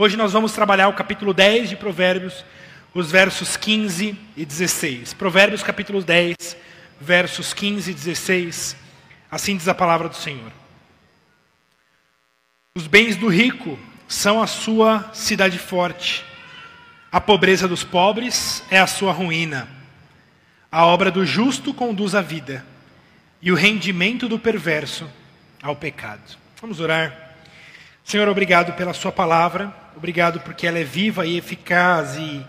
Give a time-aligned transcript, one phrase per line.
[0.00, 2.44] Hoje nós vamos trabalhar o capítulo 10 de Provérbios,
[2.94, 5.12] os versos 15 e 16.
[5.12, 6.36] Provérbios capítulo 10,
[7.00, 8.76] versos 15 e 16.
[9.28, 10.52] Assim diz a palavra do Senhor.
[12.76, 13.76] Os bens do rico
[14.06, 16.24] são a sua cidade forte.
[17.10, 19.68] A pobreza dos pobres é a sua ruína.
[20.70, 22.64] A obra do justo conduz à vida,
[23.42, 25.10] e o rendimento do perverso
[25.60, 26.38] ao pecado.
[26.60, 27.34] Vamos orar.
[28.08, 32.46] Senhor, obrigado pela Sua palavra, obrigado porque ela é viva e eficaz e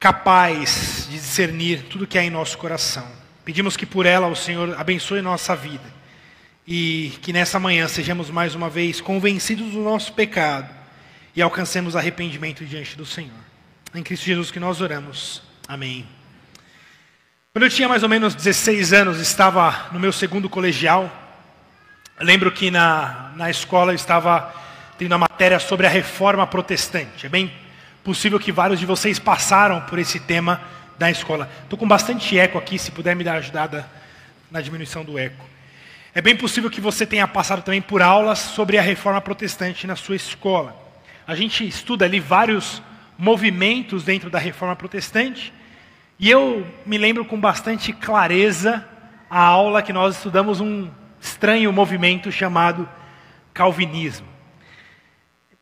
[0.00, 3.06] capaz de discernir tudo que há em nosso coração.
[3.44, 5.84] Pedimos que por ela o Senhor abençoe nossa vida
[6.66, 10.68] e que nessa manhã sejamos mais uma vez convencidos do nosso pecado
[11.34, 13.30] e alcancemos arrependimento diante do Senhor.
[13.94, 15.42] Em Cristo Jesus que nós oramos.
[15.68, 16.06] Amém.
[17.52, 21.10] Quando eu tinha mais ou menos 16 anos, estava no meu segundo colegial.
[22.18, 24.65] lembro que na, na escola eu estava
[24.98, 27.26] tendo a matéria sobre a reforma protestante.
[27.26, 27.52] É bem
[28.02, 30.60] possível que vários de vocês passaram por esse tema
[30.98, 31.50] da escola.
[31.62, 33.88] Estou com bastante eco aqui, se puder me dar ajudada
[34.50, 35.44] na diminuição do eco.
[36.14, 39.96] É bem possível que você tenha passado também por aulas sobre a reforma protestante na
[39.96, 40.74] sua escola.
[41.26, 42.80] A gente estuda ali vários
[43.18, 45.52] movimentos dentro da reforma protestante.
[46.18, 48.86] E eu me lembro com bastante clareza
[49.28, 50.88] a aula que nós estudamos um
[51.20, 52.88] estranho movimento chamado
[53.52, 54.35] calvinismo.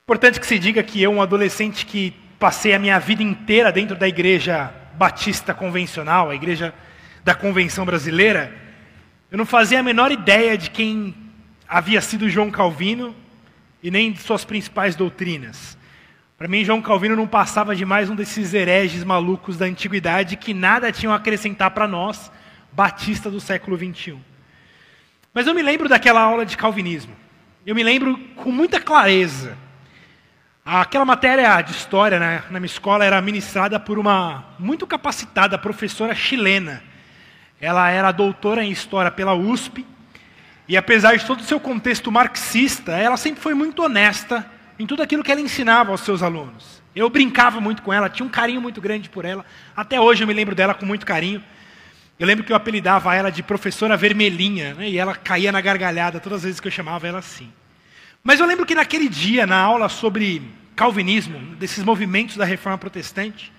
[0.06, 3.96] Importante que se diga que eu, um adolescente que passei a minha vida inteira dentro
[3.96, 6.74] da igreja batista convencional, a igreja
[7.24, 8.54] da convenção brasileira,
[9.30, 11.14] eu não fazia a menor ideia de quem
[11.66, 13.16] havia sido João Calvino
[13.82, 15.78] e nem de suas principais doutrinas.
[16.36, 20.52] Para mim, João Calvino não passava de mais um desses hereges malucos da antiguidade que
[20.52, 22.30] nada tinham a acrescentar para nós,
[22.70, 24.20] batista do século 21.
[25.32, 27.16] Mas eu me lembro daquela aula de calvinismo.
[27.64, 29.63] Eu me lembro com muita clareza.
[30.66, 36.14] Aquela matéria de história né, na minha escola era ministrada por uma muito capacitada professora
[36.14, 36.82] chilena.
[37.60, 39.84] Ela era doutora em história pela USP.
[40.66, 45.02] E apesar de todo o seu contexto marxista, ela sempre foi muito honesta em tudo
[45.02, 46.82] aquilo que ela ensinava aos seus alunos.
[46.96, 49.44] Eu brincava muito com ela, tinha um carinho muito grande por ela.
[49.76, 51.44] Até hoje eu me lembro dela com muito carinho.
[52.18, 54.88] Eu lembro que eu apelidava ela de professora vermelhinha, né?
[54.88, 57.52] e ela caía na gargalhada todas as vezes que eu chamava ela assim.
[58.26, 60.40] Mas eu lembro que naquele dia, na aula sobre
[60.74, 63.52] calvinismo, desses movimentos da reforma protestante,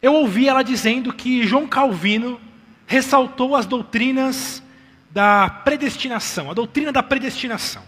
[0.00, 2.40] eu ouvi ela dizendo que João Calvino
[2.86, 4.62] ressaltou as doutrinas
[5.10, 7.82] da predestinação, a doutrina da predestinação.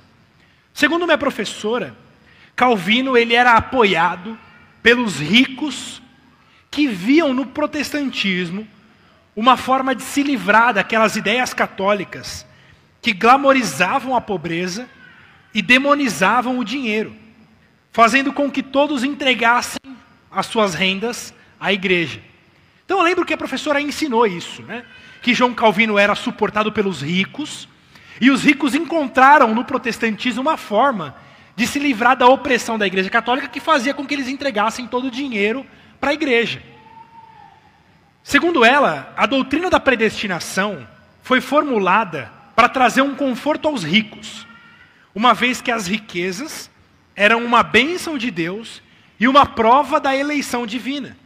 [0.74, 1.96] Segundo minha professora,
[2.56, 4.36] Calvino ele era apoiado
[4.82, 6.02] pelos ricos
[6.68, 8.66] que viam no protestantismo
[9.36, 12.44] uma forma de se livrar daquelas ideias católicas
[13.00, 14.88] que glamorizavam a pobreza
[15.54, 17.14] e demonizavam o dinheiro,
[17.90, 19.80] fazendo com que todos entregassem
[20.30, 22.20] as suas rendas à igreja.
[22.84, 24.84] Então eu lembro que a professora ensinou isso, né?
[25.20, 27.68] que João Calvino era suportado pelos ricos,
[28.20, 31.14] e os ricos encontraram no protestantismo uma forma
[31.54, 35.06] de se livrar da opressão da Igreja Católica que fazia com que eles entregassem todo
[35.06, 35.66] o dinheiro
[36.00, 36.62] para a igreja.
[38.22, 40.86] Segundo ela, a doutrina da predestinação
[41.22, 44.46] foi formulada para trazer um conforto aos ricos,
[45.14, 46.70] uma vez que as riquezas
[47.14, 48.82] eram uma bênção de Deus
[49.18, 51.16] e uma prova da eleição divina.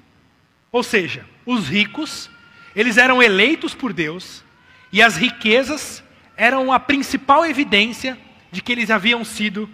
[0.73, 2.29] Ou seja, os ricos,
[2.75, 4.45] eles eram eleitos por Deus
[4.93, 6.03] e as riquezas
[6.37, 8.19] eram a principal evidência
[8.51, 9.69] de que eles haviam sido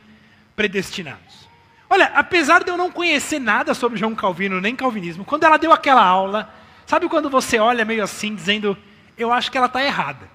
[0.55, 1.49] predestinados.
[1.89, 5.73] Olha, apesar de eu não conhecer nada sobre João Calvino nem calvinismo, quando ela deu
[5.73, 6.53] aquela aula,
[6.87, 8.77] sabe quando você olha meio assim, dizendo,
[9.17, 10.31] eu acho que ela está errada.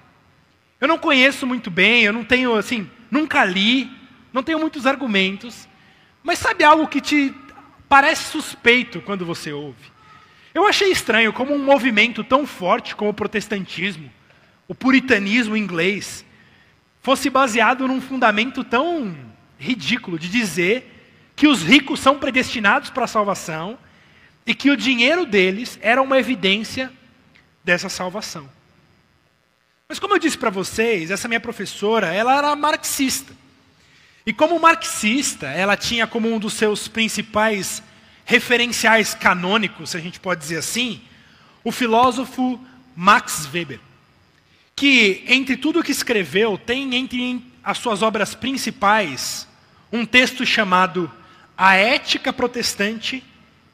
[0.80, 3.90] Eu não conheço muito bem, eu não tenho, assim, nunca li,
[4.32, 5.68] não tenho muitos argumentos,
[6.22, 7.34] mas sabe algo que te
[7.88, 9.90] parece suspeito quando você ouve?
[10.54, 14.10] Eu achei estranho como um movimento tão forte como o protestantismo,
[14.66, 16.24] o puritanismo inglês,
[17.00, 19.16] fosse baseado num fundamento tão
[19.58, 20.94] ridículo de dizer
[21.34, 23.78] que os ricos são predestinados para a salvação
[24.44, 26.92] e que o dinheiro deles era uma evidência
[27.62, 28.57] dessa salvação.
[29.88, 33.34] Mas como eu disse para vocês, essa minha professora, ela era marxista.
[34.26, 37.82] E como marxista, ela tinha como um dos seus principais
[38.26, 41.00] referenciais canônicos, se a gente pode dizer assim,
[41.64, 42.60] o filósofo
[42.94, 43.80] Max Weber,
[44.76, 49.48] que entre tudo o que escreveu, tem entre as suas obras principais
[49.90, 51.10] um texto chamado
[51.56, 53.24] A Ética Protestante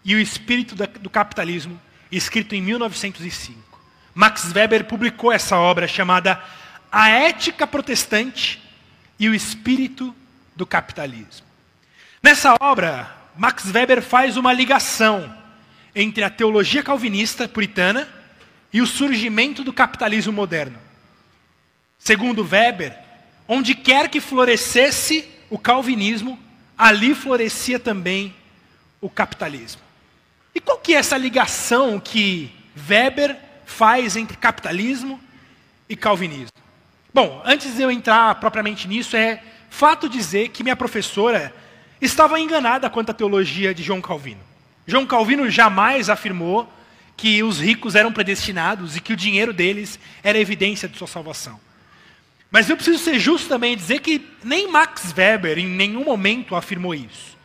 [0.05, 1.81] e o Espírito do Capitalismo,
[2.13, 3.74] escrito em 1905.
[4.15, 6.41] Max Weber publicou essa obra chamada
[6.91, 8.63] A Ética Protestante
[9.19, 10.15] e o Espírito
[10.55, 11.45] do Capitalismo.
[12.23, 15.35] Nessa obra, Max Weber faz uma ligação
[15.95, 18.09] entre a teologia calvinista puritana
[18.73, 20.79] e o surgimento do capitalismo moderno.
[21.99, 22.97] Segundo Weber,
[23.49, 26.39] onde quer que florescesse o calvinismo,
[26.77, 28.35] ali florescia também
[29.01, 29.83] o capitalismo.
[30.55, 32.51] E qual que é essa ligação que
[32.89, 35.21] Weber faz entre capitalismo
[35.89, 36.53] e calvinismo?
[37.13, 41.55] Bom, antes de eu entrar propriamente nisso, é fato dizer que minha professora
[42.01, 44.41] estava enganada quanto à teologia de João Calvino.
[44.87, 46.71] João Calvino jamais afirmou
[47.17, 51.59] que os ricos eram predestinados e que o dinheiro deles era evidência de sua salvação.
[52.51, 56.55] Mas eu preciso ser justo também e dizer que nem Max Weber em nenhum momento
[56.55, 57.37] afirmou isso.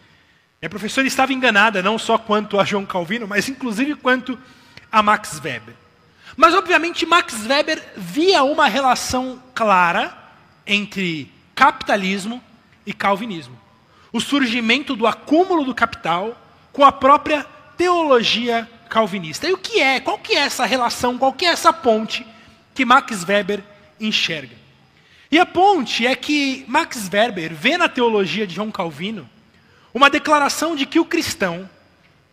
[0.61, 4.37] Minha professora estava enganada não só quanto a João Calvino, mas inclusive quanto
[4.91, 5.73] a Max Weber.
[6.35, 10.17] Mas obviamente Max Weber via uma relação clara
[10.65, 12.41] entre capitalismo
[12.85, 13.59] e calvinismo
[14.11, 16.37] o surgimento do acúmulo do capital
[16.71, 17.45] com a própria
[17.77, 19.47] teologia calvinista.
[19.47, 19.99] E o que é?
[19.99, 21.17] Qual que é essa relação?
[21.17, 22.25] Qual que é essa ponte
[22.73, 23.63] que Max Weber
[23.99, 24.55] enxerga?
[25.31, 29.29] E a ponte é que Max Weber vê na teologia de João Calvino
[29.93, 31.69] uma declaração de que o cristão,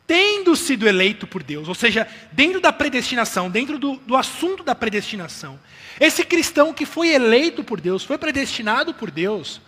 [0.06, 4.74] tendo sido eleito por Deus, ou seja, dentro da predestinação, dentro do, do assunto da
[4.74, 5.58] predestinação,
[5.98, 9.60] esse cristão que foi eleito por Deus, foi predestinado por Deus,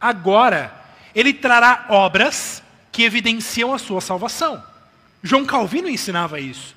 [0.00, 0.74] agora
[1.14, 2.62] ele trará obras
[2.92, 4.62] que evidenciam a sua salvação.
[5.22, 6.76] João Calvino ensinava isso.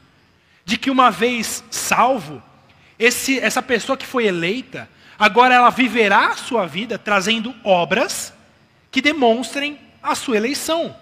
[0.64, 2.42] De que uma vez salvo,
[2.98, 4.88] esse, essa pessoa que foi eleita,
[5.18, 8.34] agora ela viverá a sua vida trazendo obras
[8.92, 10.96] que demonstrem a sua eleição,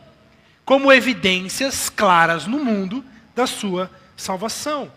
[0.70, 3.04] como evidências claras no mundo
[3.36, 4.92] da sua salvação.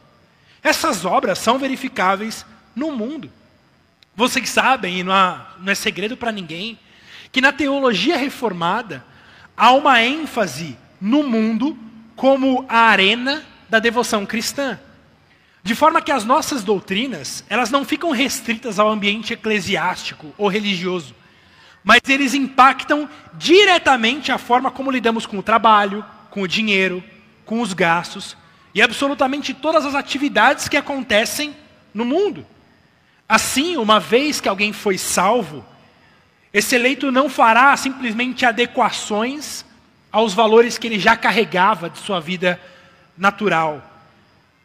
[0.62, 2.44] Essas obras são verificáveis
[2.76, 3.32] no mundo.
[4.14, 6.78] Vocês sabem, e não, há, não é segredo para ninguém,
[7.32, 9.02] que na teologia reformada
[9.56, 11.74] há uma ênfase no mundo
[12.14, 14.78] como a arena da devoção cristã.
[15.62, 21.14] De forma que as nossas doutrinas, elas não ficam restritas ao ambiente eclesiástico ou religioso,
[21.84, 27.02] mas eles impactam diretamente a forma como lidamos com o trabalho, com o dinheiro,
[27.44, 28.36] com os gastos
[28.74, 31.54] e absolutamente todas as atividades que acontecem
[31.92, 32.46] no mundo.
[33.28, 35.64] Assim, uma vez que alguém foi salvo,
[36.52, 39.64] esse eleito não fará simplesmente adequações
[40.10, 42.60] aos valores que ele já carregava de sua vida
[43.16, 43.82] natural,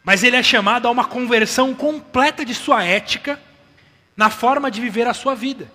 [0.04, 3.40] mas ele é chamado a uma conversão completa de sua ética
[4.16, 5.70] na forma de viver a sua vida.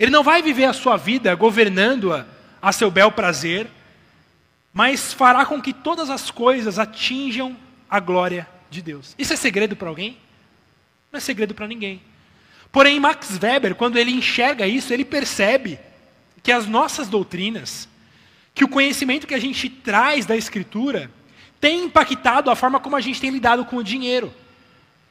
[0.00, 2.24] Ele não vai viver a sua vida governando-a
[2.62, 3.70] a seu bel prazer,
[4.72, 7.54] mas fará com que todas as coisas atinjam
[7.88, 9.14] a glória de Deus.
[9.18, 10.16] Isso é segredo para alguém?
[11.12, 12.00] Não é segredo para ninguém.
[12.72, 15.78] Porém, Max Weber, quando ele enxerga isso, ele percebe
[16.42, 17.86] que as nossas doutrinas,
[18.54, 21.10] que o conhecimento que a gente traz da Escritura,
[21.60, 24.32] tem impactado a forma como a gente tem lidado com o dinheiro,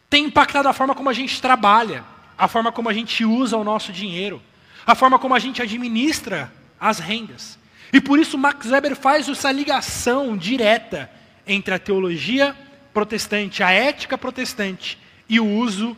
[0.10, 2.04] tem impactado a forma como a gente trabalha,
[2.36, 4.42] a forma como a gente usa o nosso dinheiro,
[4.90, 7.60] a forma como a gente administra as rendas.
[7.94, 11.12] E por isso Max Weber faz essa ligação direta
[11.46, 12.56] entre a teologia
[12.92, 14.98] protestante, a ética protestante
[15.30, 15.96] e o uso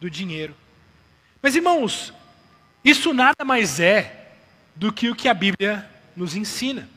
[0.00, 0.56] do dinheiro.
[1.42, 2.14] Mas irmãos,
[2.82, 4.30] isso nada mais é
[4.74, 6.88] do que o que a Bíblia nos ensina.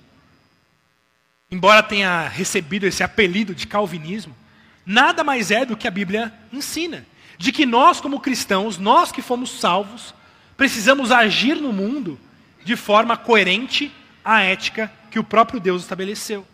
[1.51, 4.33] Embora tenha recebido esse apelido de calvinismo,
[4.85, 7.05] nada mais é do que a Bíblia ensina.
[7.37, 10.13] De que nós, como cristãos, nós que fomos salvos,
[10.63, 12.17] precisamos agir no mundo
[12.63, 13.91] de forma coerente
[14.23, 16.47] à ética que o próprio Deus estabeleceu.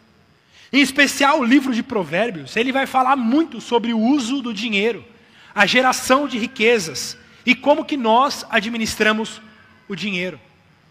[0.74, 5.06] Em especial o livro de Provérbios, ele vai falar muito sobre o uso do dinheiro,
[5.54, 9.40] a geração de riquezas, e como que nós administramos
[9.88, 10.42] o dinheiro.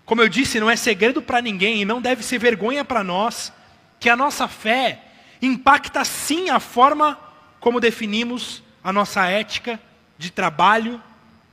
[0.04, 3.52] Como eu disse, não é segredo para ninguém e não deve ser vergonha para nós
[3.98, 5.02] que a nossa fé
[5.42, 7.18] impacta sim a forma
[7.58, 9.80] como definimos a nossa ética
[10.16, 11.02] de trabalho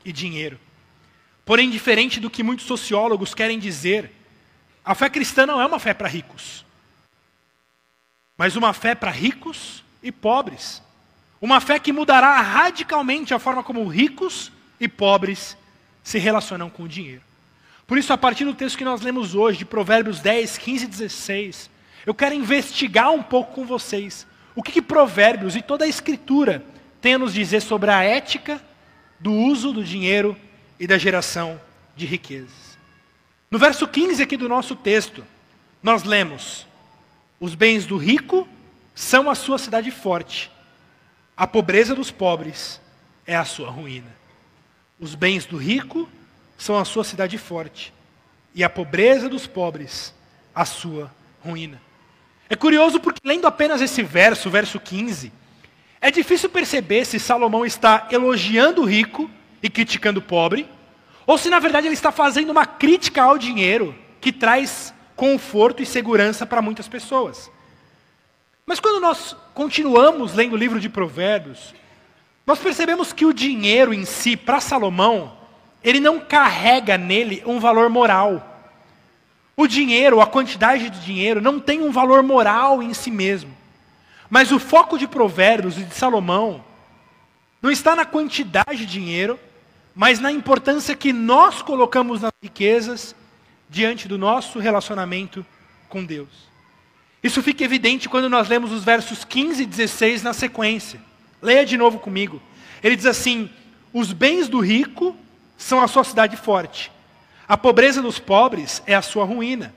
[0.05, 0.59] e dinheiro.
[1.45, 4.11] Porém, diferente do que muitos sociólogos querem dizer,
[4.83, 6.65] a fé cristã não é uma fé para ricos,
[8.35, 10.81] mas uma fé para ricos e pobres.
[11.39, 15.55] Uma fé que mudará radicalmente a forma como ricos e pobres
[16.03, 17.21] se relacionam com o dinheiro.
[17.85, 20.87] Por isso, a partir do texto que nós lemos hoje, de Provérbios 10, 15 e
[20.87, 21.69] 16,
[22.05, 24.25] eu quero investigar um pouco com vocês
[24.55, 26.65] o que, que Provérbios e toda a Escritura
[26.99, 28.59] tem a nos dizer sobre a ética
[29.19, 30.35] do uso do dinheiro
[30.79, 31.59] e da geração
[31.95, 32.77] de riquezas.
[33.49, 35.23] No verso 15 aqui do nosso texto,
[35.81, 36.65] nós lemos:
[37.39, 38.47] Os bens do rico
[38.93, 40.51] são a sua cidade forte,
[41.37, 42.81] a pobreza dos pobres
[43.25, 44.15] é a sua ruína.
[44.99, 46.07] Os bens do rico
[46.57, 47.93] são a sua cidade forte,
[48.53, 50.13] e a pobreza dos pobres,
[50.53, 51.11] a sua
[51.43, 51.81] ruína.
[52.49, 55.31] É curioso porque, lendo apenas esse verso, verso 15,
[55.99, 59.29] é difícil perceber se Salomão está elogiando o rico
[59.65, 60.69] e criticando o pobre,
[61.25, 65.87] ou se na verdade ele está fazendo uma crítica ao dinheiro que traz conforto e
[65.87, 67.49] segurança para muitas pessoas.
[68.63, 71.73] Mas quando nós continuamos lendo o livro de Provérbios,
[72.45, 75.35] nós percebemos que o dinheiro em si, para Salomão,
[75.83, 78.71] ele não carrega nele um valor moral.
[79.57, 83.51] O dinheiro, a quantidade de dinheiro, não tem um valor moral em si mesmo.
[84.29, 86.63] Mas o foco de Provérbios e de Salomão
[87.63, 89.39] não está na quantidade de dinheiro,
[89.95, 93.15] mas na importância que nós colocamos nas riquezas
[93.69, 95.45] diante do nosso relacionamento
[95.87, 96.29] com Deus.
[97.23, 101.01] Isso fica evidente quando nós lemos os versos 15 e 16 na sequência.
[101.41, 102.41] Leia de novo comigo.
[102.83, 103.49] Ele diz assim:
[103.93, 105.15] Os bens do rico
[105.57, 106.91] são a sua cidade forte,
[107.47, 109.73] a pobreza dos pobres é a sua ruína.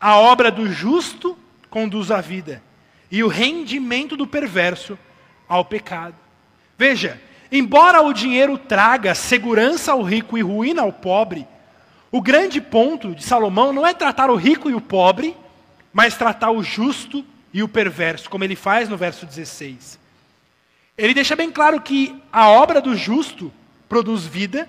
[0.00, 1.38] A obra do justo
[1.70, 2.62] conduz à vida,
[3.10, 4.98] e o rendimento do perverso
[5.48, 6.16] ao pecado.
[6.76, 7.20] Veja,
[7.52, 11.46] embora o dinheiro traga segurança ao rico e ruína ao pobre,
[12.10, 15.36] o grande ponto de Salomão não é tratar o rico e o pobre,
[15.92, 20.00] mas tratar o justo e o perverso, como ele faz no verso 16.
[20.96, 23.52] Ele deixa bem claro que a obra do justo
[23.88, 24.68] produz vida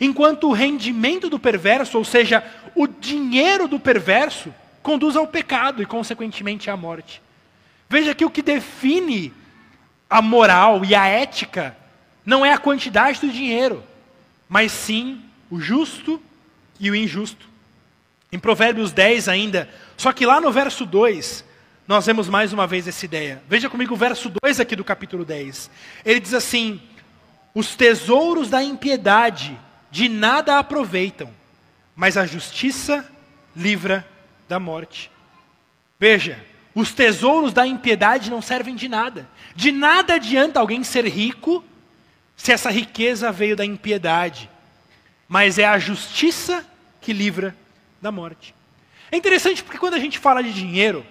[0.00, 5.86] enquanto o rendimento do perverso, ou seja, o dinheiro do perverso, conduz ao pecado e,
[5.86, 7.22] consequentemente, à morte.
[7.88, 9.32] Veja que o que define
[10.10, 11.76] a moral e a ética
[12.24, 13.82] não é a quantidade do dinheiro,
[14.48, 16.20] mas sim o justo
[16.80, 17.48] e o injusto.
[18.32, 21.44] Em Provérbios 10 ainda, só que lá no verso 2,
[21.86, 23.42] nós vemos mais uma vez essa ideia.
[23.48, 25.70] Veja comigo o verso 2 aqui do capítulo 10.
[26.04, 26.80] Ele diz assim:
[27.54, 29.58] Os tesouros da impiedade
[29.90, 31.30] de nada aproveitam,
[31.94, 33.08] mas a justiça
[33.54, 34.06] livra
[34.48, 35.10] da morte.
[36.00, 36.42] Veja,
[36.74, 39.28] os tesouros da impiedade não servem de nada.
[39.54, 41.62] De nada adianta alguém ser rico
[42.36, 44.50] se essa riqueza veio da impiedade,
[45.28, 46.64] mas é a justiça
[47.00, 47.56] que livra
[48.00, 48.54] da morte.
[49.10, 51.04] É interessante porque quando a gente fala de dinheiro,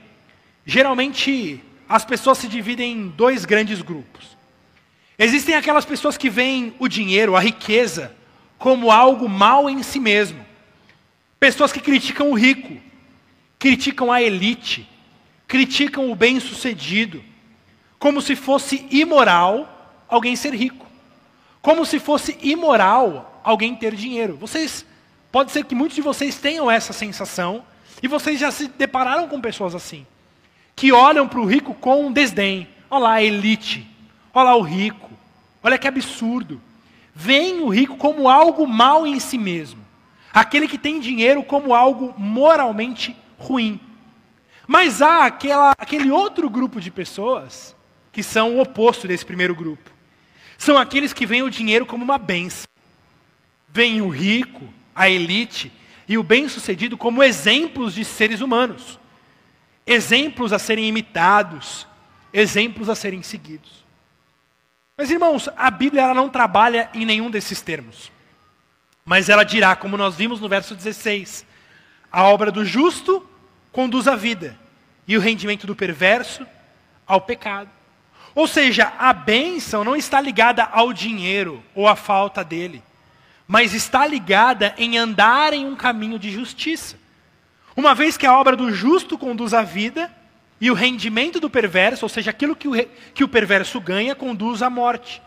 [0.65, 4.37] geralmente as pessoas se dividem em dois grandes grupos.
[5.17, 8.15] Existem aquelas pessoas que veem o dinheiro, a riqueza,
[8.57, 10.43] como algo mal em si mesmo.
[11.39, 12.77] Pessoas que criticam o rico,
[13.59, 14.89] criticam a elite,
[15.47, 17.23] criticam o bem-sucedido,
[17.99, 20.82] como se fosse imoral alguém ser rico,
[21.63, 24.37] como se fosse imoral alguém ter dinheiro.
[24.37, 24.85] Vocês
[25.31, 27.63] pode ser que muitos de vocês tenham essa sensação
[28.03, 30.05] e vocês já se depararam com pessoas assim,
[30.75, 32.67] que olham para o rico com desdém.
[32.91, 33.89] Olha lá a elite,
[34.31, 35.09] olha lá o rico,
[35.63, 36.61] olha que absurdo
[37.15, 39.81] veem o rico como algo mal em si mesmo.
[40.33, 43.79] Aquele que tem dinheiro como algo moralmente ruim.
[44.67, 47.73] Mas há aquela, aquele outro grupo de pessoas
[48.11, 49.92] que são o oposto desse primeiro grupo.
[50.57, 52.67] São aqueles que veem o dinheiro como uma benção.
[53.69, 55.71] Veem o rico, a elite
[56.07, 58.99] e o bem-sucedido como exemplos de seres humanos.
[59.85, 61.87] Exemplos a serem imitados,
[62.31, 63.83] exemplos a serem seguidos.
[64.97, 68.11] Mas irmãos, a Bíblia ela não trabalha em nenhum desses termos.
[69.03, 71.45] Mas ela dirá, como nós vimos no verso 16:
[72.11, 73.27] a obra do justo
[73.71, 74.57] conduz à vida,
[75.07, 76.45] e o rendimento do perverso
[77.05, 77.69] ao pecado.
[78.35, 82.83] Ou seja, a bênção não está ligada ao dinheiro ou à falta dele,
[83.47, 86.97] mas está ligada em andar em um caminho de justiça.
[87.75, 90.11] Uma vez que a obra do justo conduz à vida,
[90.63, 92.71] e o rendimento do perverso, ou seja, aquilo que o,
[93.13, 95.21] que o perverso ganha, conduz à morte.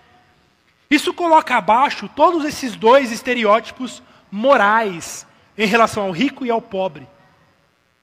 [0.91, 5.27] Isso coloca abaixo todos esses dois estereótipos morais
[5.59, 7.07] em relação ao rico e ao pobre.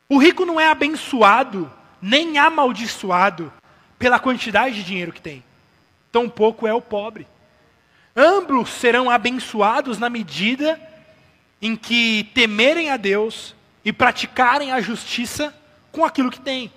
[0.07, 3.51] O rico não é abençoado, nem amaldiçoado
[4.03, 5.41] pela quantidade de dinheiro que tem.
[6.11, 7.25] Tampouco é o pobre.
[8.13, 10.77] Ambos serão abençoados na medida
[11.61, 13.55] em que temerem a Deus
[13.85, 15.55] e praticarem a justiça
[15.89, 16.69] com aquilo que têm.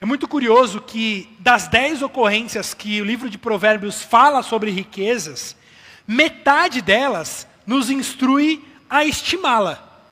[0.00, 5.56] É muito curioso que, das dez ocorrências que o livro de Provérbios fala sobre riquezas,
[6.04, 8.60] metade delas nos instrui
[8.90, 10.10] a estimá-la,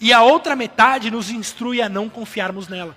[0.00, 2.96] e a outra metade nos instrui a não confiarmos nela.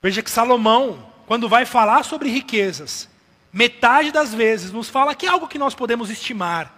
[0.00, 3.08] Veja que Salomão, quando vai falar sobre riquezas,
[3.52, 6.72] metade das vezes nos fala que é algo que nós podemos estimar,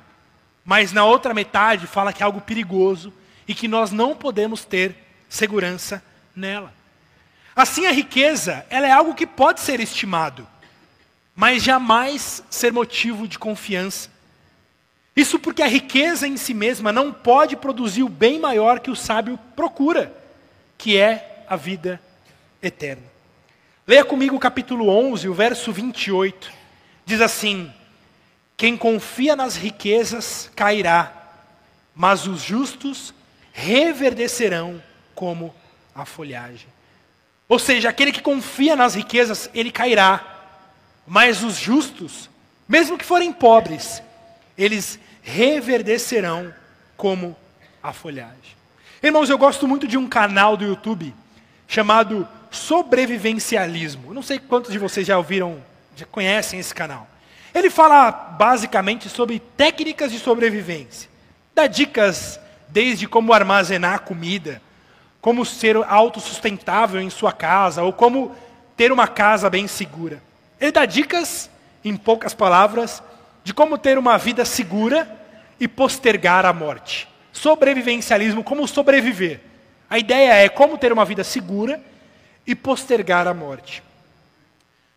[0.65, 3.13] mas na outra metade fala que é algo perigoso
[3.47, 4.97] e que nós não podemos ter
[5.29, 6.03] segurança
[6.35, 6.73] nela.
[7.55, 10.47] Assim, a riqueza, ela é algo que pode ser estimado,
[11.37, 14.11] mas jamais ser motivo de confiança.
[15.17, 18.97] Isso porque a riqueza em si mesma não pode produzir o bem maior que o
[18.97, 20.13] sábio procura,
[20.77, 22.01] que é a vida
[22.61, 23.14] eterno.
[23.87, 26.51] Leia comigo o capítulo 11, o verso 28.
[27.05, 27.71] Diz assim:
[28.57, 31.13] Quem confia nas riquezas cairá,
[31.95, 33.13] mas os justos
[33.53, 34.83] reverdecerão
[35.15, 35.55] como
[35.95, 36.67] a folhagem.
[37.47, 40.31] Ou seja, aquele que confia nas riquezas, ele cairá.
[41.07, 42.31] Mas os justos,
[42.67, 44.03] mesmo que forem pobres,
[44.57, 46.55] eles reverdecerão
[46.97, 47.37] como
[47.83, 48.55] a folhagem.
[49.03, 51.15] Irmãos, eu gosto muito de um canal do YouTube
[51.69, 54.15] chamado Sobrevivencialismo.
[54.15, 55.63] Não sei quantos de vocês já ouviram,
[55.97, 57.09] já conhecem esse canal.
[57.53, 61.11] Ele fala basicamente sobre técnicas de sobrevivência.
[61.53, 64.63] Dá dicas desde como armazenar comida,
[65.21, 68.35] como ser autossustentável em sua casa, ou como
[68.77, 70.23] ter uma casa bem segura.
[70.61, 71.51] Ele dá dicas,
[71.85, 73.03] em poucas palavras,
[73.43, 75.09] de como ter uma vida segura
[75.59, 77.09] e postergar a morte.
[77.33, 79.41] Sobrevivencialismo, como sobreviver.
[79.91, 81.81] A ideia é como ter uma vida segura
[82.47, 83.83] e postergar a morte.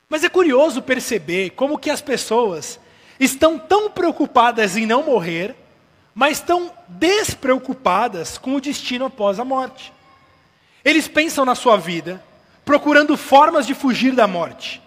[0.09, 2.79] Mas é curioso perceber como que as pessoas
[3.19, 5.55] estão tão preocupadas em não morrer
[6.17, 9.93] mas estão despreocupadas com o destino após a morte.
[10.83, 12.23] Eles pensam na sua vida,
[12.65, 14.81] procurando formas de fugir da morte.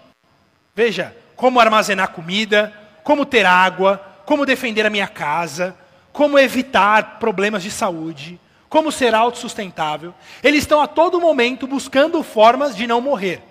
[0.75, 2.75] Veja, como armazenar comida,
[3.05, 5.77] como ter água, como defender a minha casa,
[6.13, 8.41] como evitar problemas de saúde,
[8.71, 10.15] como ser autossustentável.
[10.43, 13.43] Eles estão a todo momento buscando formas de não morrer,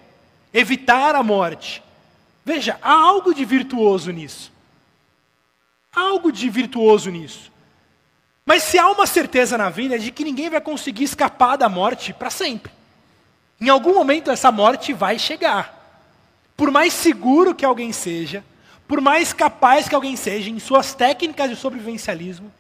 [0.54, 1.84] evitar a morte.
[2.44, 4.52] Veja, há algo de virtuoso nisso.
[5.94, 7.52] Há algo de virtuoso nisso.
[8.46, 11.68] Mas se há uma certeza na vida é de que ninguém vai conseguir escapar da
[11.68, 12.72] morte para sempre.
[13.60, 15.78] Em algum momento essa morte vai chegar.
[16.56, 18.44] Por mais seguro que alguém seja,
[18.88, 22.52] por mais capaz que alguém seja em suas técnicas de sobrevivencialismo,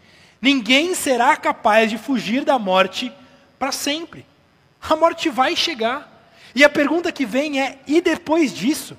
[0.41, 3.11] ninguém será capaz de fugir da morte
[3.57, 4.25] para sempre.
[4.81, 6.07] A morte vai chegar.
[6.55, 8.97] E a pergunta que vem é: e depois disso?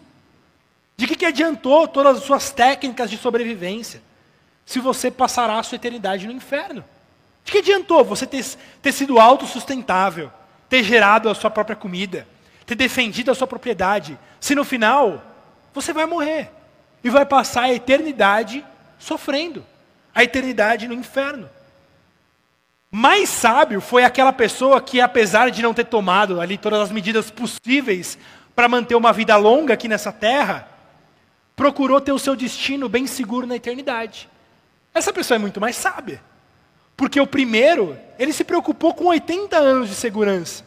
[0.96, 4.02] De que, que adiantou todas as suas técnicas de sobrevivência?
[4.70, 6.84] se você passará a sua eternidade no inferno.
[7.44, 8.44] De que adiantou você ter,
[8.80, 10.30] ter sido autossustentável,
[10.68, 12.24] ter gerado a sua própria comida,
[12.64, 15.24] ter defendido a sua propriedade, se no final
[15.74, 16.52] você vai morrer
[17.02, 18.64] e vai passar a eternidade
[18.96, 19.66] sofrendo,
[20.14, 21.48] a eternidade no inferno.
[22.90, 27.30] Mais sábio foi aquela pessoa que, apesar de não ter tomado ali todas as medidas
[27.30, 28.18] possíveis
[28.54, 30.68] para manter uma vida longa aqui nessa terra,
[31.54, 34.28] procurou ter o seu destino bem seguro na eternidade.
[34.92, 36.20] Essa pessoa é muito mais sábia.
[36.96, 40.64] Porque o primeiro, ele se preocupou com 80 anos de segurança,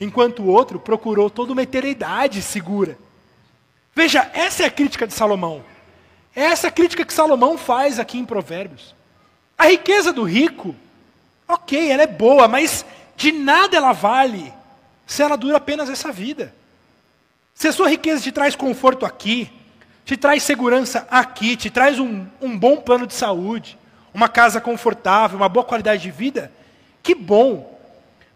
[0.00, 2.96] enquanto o outro procurou toda uma eternidade segura.
[3.94, 5.64] Veja, essa é a crítica de Salomão.
[6.36, 8.94] É essa crítica que Salomão faz aqui em Provérbios.
[9.56, 10.76] A riqueza do rico,
[11.48, 12.84] ok, ela é boa, mas
[13.16, 14.52] de nada ela vale
[15.06, 16.54] se ela dura apenas essa vida.
[17.54, 19.50] Se a sua riqueza te traz conforto aqui,
[20.04, 23.78] te traz segurança aqui, te traz um, um bom plano de saúde,
[24.12, 26.52] uma casa confortável, uma boa qualidade de vida,
[27.02, 27.80] que bom.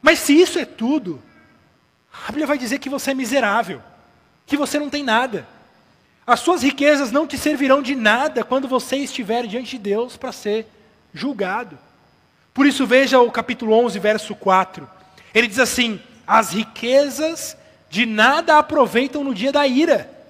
[0.01, 1.23] Mas se isso é tudo,
[2.27, 3.83] a Bíblia vai dizer que você é miserável,
[4.47, 5.47] que você não tem nada.
[6.27, 10.33] As suas riquezas não te servirão de nada quando você estiver diante de Deus para
[10.33, 10.67] ser
[11.13, 11.79] julgado.
[12.55, 14.89] Por isso, veja o capítulo 11, verso 4.
[15.35, 17.57] Ele diz assim: As riquezas
[17.89, 20.21] de nada aproveitam no dia da ira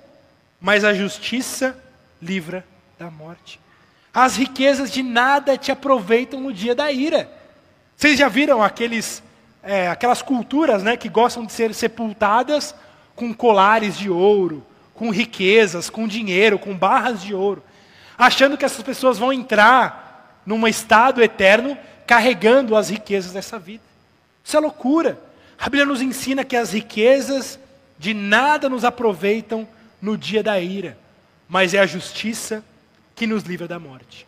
[0.61, 1.77] mas a justiça
[2.21, 2.65] livra
[2.99, 3.59] da morte.
[4.13, 7.31] As riquezas de nada te aproveitam no dia da ira.
[7.97, 9.23] Vocês já viram aqueles,
[9.63, 12.75] é, aquelas culturas né, que gostam de ser sepultadas
[13.17, 14.67] com colares de ouro,
[15.01, 17.65] com riquezas, com dinheiro, com barras de ouro,
[18.19, 21.75] achando que essas pessoas vão entrar num estado eterno
[22.07, 23.83] carregando as riquezas dessa vida.
[24.45, 25.19] Isso é loucura.
[25.59, 27.59] A Bíblia nos ensina que as riquezas
[27.99, 29.67] de nada nos aproveitam
[30.03, 30.99] no dia da ira,
[31.49, 32.63] mas é a justiça
[33.15, 34.27] que nos livra da morte.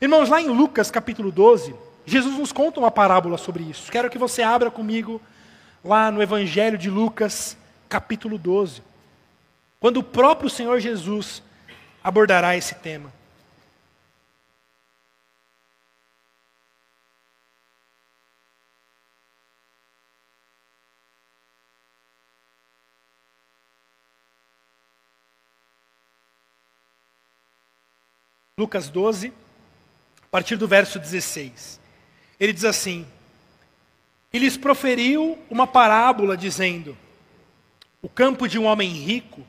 [0.00, 1.74] Irmãos, lá em Lucas capítulo 12,
[2.06, 3.90] Jesus nos conta uma parábola sobre isso.
[3.90, 5.20] Quero que você abra comigo
[5.84, 7.56] lá no Evangelho de Lucas,
[7.88, 8.93] capítulo 12,
[9.84, 11.42] quando o próprio Senhor Jesus
[12.02, 13.12] abordará esse tema.
[28.56, 29.34] Lucas 12,
[30.22, 31.78] a partir do verso 16.
[32.40, 33.06] Ele diz assim:
[34.32, 36.96] E lhes proferiu uma parábola, dizendo:
[38.00, 39.46] O campo de um homem rico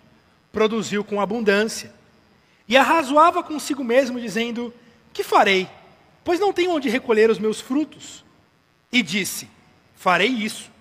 [0.55, 1.93] produziu com abundância.
[2.65, 4.73] E arrazoava consigo mesmo, dizendo:
[5.11, 5.67] Que farei?
[6.23, 8.23] Pois não tenho onde recolher os meus frutos.
[8.89, 9.49] E disse:
[9.95, 10.71] Farei isso: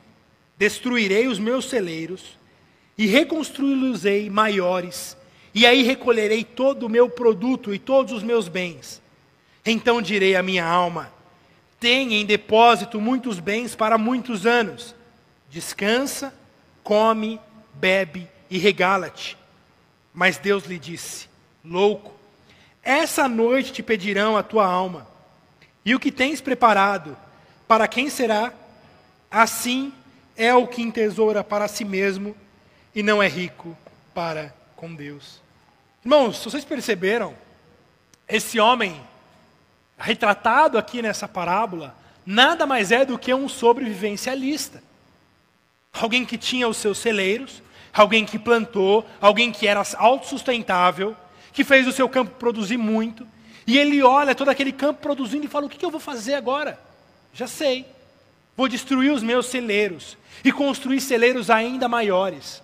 [0.57, 2.39] destruirei os meus celeiros
[2.97, 5.17] e reconstruí-los-ei maiores,
[5.53, 9.03] e aí recolherei todo o meu produto e todos os meus bens.
[9.67, 11.13] Então direi à minha alma:
[11.81, 14.95] tenha em depósito muitos bens para muitos anos.
[15.51, 16.33] Descansa,
[16.85, 17.41] come,
[17.75, 19.37] bebe e regala-te.
[20.15, 21.29] Mas Deus lhe disse:
[21.65, 22.15] Louco,
[22.83, 25.07] essa noite te pedirão a tua alma,
[25.85, 27.17] e o que tens preparado,
[27.67, 28.53] para quem será?
[29.31, 29.93] Assim
[30.37, 32.37] é o que entesoura para si mesmo
[32.95, 33.77] e não é rico
[34.15, 35.43] para com Deus.
[36.05, 37.35] Irmãos, vocês perceberam,
[38.29, 39.01] esse homem
[39.99, 44.83] retratado aqui nessa parábola nada mais é do que um sobrevivencialista.
[45.93, 47.63] Alguém que tinha os seus celeiros,
[47.95, 51.17] alguém que plantou, alguém que era autossustentável,
[51.53, 53.27] que fez o seu campo produzir muito,
[53.67, 56.79] e ele olha todo aquele campo produzindo e fala: O que eu vou fazer agora?
[57.33, 57.87] Já sei.
[58.57, 62.63] Vou destruir os meus celeiros e construir celeiros ainda maiores.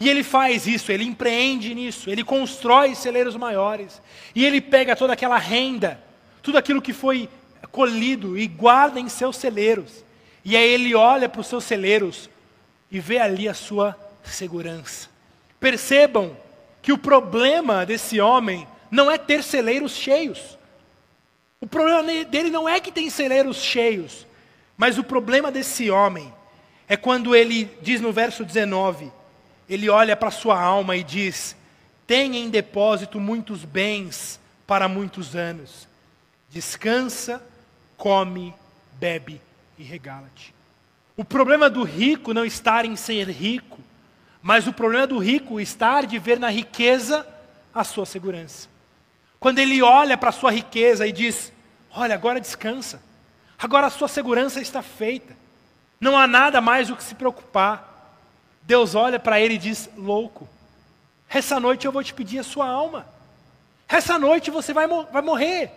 [0.00, 4.02] E ele faz isso, ele empreende nisso, ele constrói celeiros maiores.
[4.34, 6.02] E ele pega toda aquela renda,
[6.42, 7.28] tudo aquilo que foi
[7.70, 10.04] colhido e guarda em seus celeiros.
[10.44, 12.28] E aí ele olha para os seus celeiros
[12.90, 15.08] e vê ali a sua segurança.
[15.60, 16.36] Percebam
[16.82, 20.58] que o problema desse homem não é ter celeiros cheios.
[21.60, 24.26] O problema dele não é que tem celeiros cheios,
[24.76, 26.32] mas o problema desse homem
[26.86, 29.10] é quando ele diz no verso 19:
[29.68, 31.56] ele olha para sua alma e diz:
[32.06, 35.88] Tenha em depósito muitos bens para muitos anos.
[36.50, 37.42] Descansa,
[37.96, 38.54] come,
[38.94, 39.40] bebe
[39.78, 40.54] e regala-te.
[41.16, 43.78] O problema do rico não está em ser rico,
[44.44, 47.26] mas o problema do rico estar de ver na riqueza
[47.74, 48.68] a sua segurança.
[49.40, 51.50] Quando ele olha para a sua riqueza e diz:
[51.90, 53.02] Olha, agora descansa,
[53.58, 55.34] agora a sua segurança está feita,
[55.98, 58.20] não há nada mais do que se preocupar.
[58.60, 60.46] Deus olha para ele e diz: Louco,
[61.26, 63.06] essa noite eu vou te pedir a sua alma,
[63.88, 65.70] essa noite você vai, vai morrer.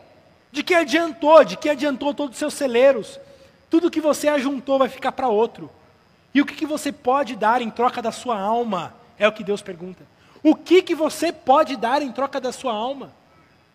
[0.51, 1.45] De que adiantou?
[1.45, 3.17] De que adiantou todos os seus celeiros?
[3.69, 5.71] Tudo que você ajuntou vai ficar para outro.
[6.37, 8.93] E o que, que você pode dar em troca da sua alma?
[9.17, 10.05] É o que Deus pergunta.
[10.43, 13.11] O que, que você pode dar em troca da sua alma?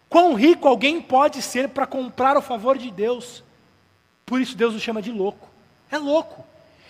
[0.09, 3.43] Quão rico alguém pode ser para comprar o favor de Deus?
[4.25, 5.51] Por isso Deus o chama de louco.
[5.91, 6.45] É louco.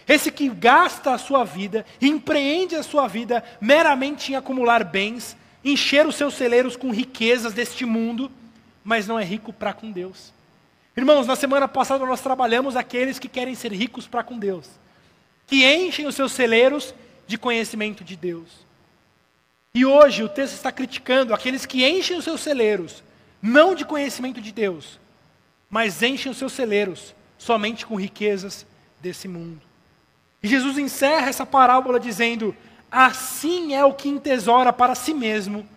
[0.07, 6.07] Esse que gasta a sua vida, empreende a sua vida meramente em acumular bens, encher
[6.07, 8.31] os seus celeiros com riquezas deste mundo,
[8.85, 10.35] mas não é rico para com Deus.
[10.95, 14.69] Irmãos, na semana passada nós trabalhamos aqueles que querem ser ricos para com Deus,
[15.53, 16.95] que enchem os seus celeiros
[17.27, 18.49] de conhecimento de Deus.
[19.75, 23.05] E hoje o texto está criticando aqueles que enchem os seus celeiros,
[23.43, 24.99] não de conhecimento de Deus,
[25.69, 28.65] mas enchem os seus celeiros somente com riquezas
[28.99, 29.61] desse mundo.
[30.43, 32.57] E Jesus encerra essa parábola dizendo:
[32.91, 35.69] Assim é o que entesoura para si mesmo,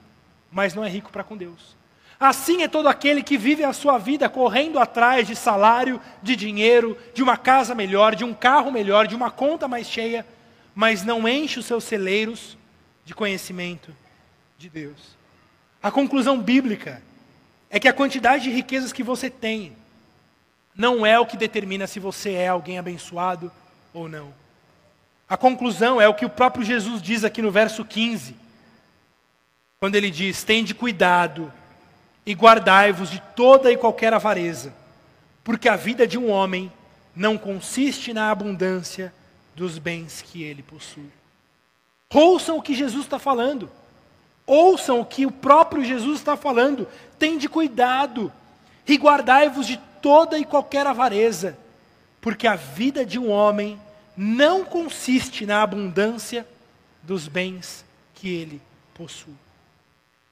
[0.50, 1.76] mas não é rico para com Deus.
[2.20, 6.98] Assim é todo aquele que vive a sua vida correndo atrás de salário, de dinheiro,
[7.14, 10.26] de uma casa melhor, de um carro melhor, de uma conta mais cheia,
[10.74, 12.58] mas não enche os seus celeiros
[13.04, 13.94] de conhecimento
[14.58, 15.16] de Deus.
[15.84, 17.02] A conclusão bíblica
[17.70, 19.74] é que a quantidade de riquezas que você tem
[20.76, 23.52] não é o que determina se você é alguém abençoado
[23.94, 24.34] ou não.
[25.28, 28.36] A conclusão é o que o próprio Jesus diz aqui no verso 15,
[29.80, 31.52] quando ele diz: Tende cuidado
[32.26, 34.74] e guardai-vos de toda e qualquer avareza,
[35.44, 36.72] porque a vida de um homem
[37.16, 39.14] não consiste na abundância
[39.56, 41.10] dos bens que ele possui.
[42.14, 43.70] Ouçam o que Jesus está falando.
[44.46, 46.88] Ouçam o que o próprio Jesus está falando.
[47.18, 48.32] Tende cuidado
[48.88, 51.58] e guardai-vos de toda e qualquer avareza,
[52.22, 53.80] porque a vida de um homem
[54.16, 56.46] não consiste na abundância
[57.02, 57.84] dos bens
[58.14, 58.62] que ele
[58.94, 59.34] possui.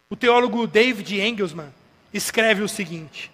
[0.09, 1.73] O teólogo David Engelsman
[2.13, 3.31] escreve o seguinte: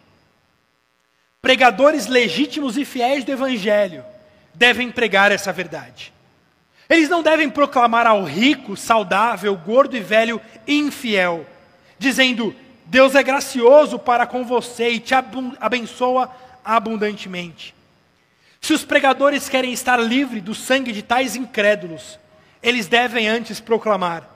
[1.42, 4.04] Pregadores legítimos e fiéis do evangelho
[4.54, 6.13] devem pregar essa verdade.
[6.89, 11.46] Eles não devem proclamar ao rico, saudável, gordo e velho infiel,
[11.98, 15.13] dizendo: Deus é gracioso para com você e te
[15.60, 16.32] abençoa
[16.65, 17.76] abundantemente.
[18.60, 22.20] Se os pregadores querem estar livres do sangue de tais incrédulos,
[22.62, 24.28] eles devem antes proclamar: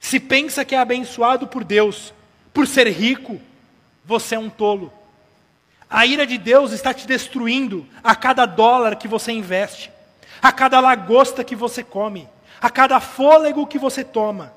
[0.00, 2.12] se pensa que é abençoado por Deus,
[2.52, 3.40] por ser rico,
[4.06, 4.92] você é um tolo.
[5.88, 9.90] A ira de Deus está te destruindo a cada dólar que você investe,
[10.40, 12.28] a cada lagosta que você come,
[12.60, 14.52] a cada fôlego que você toma.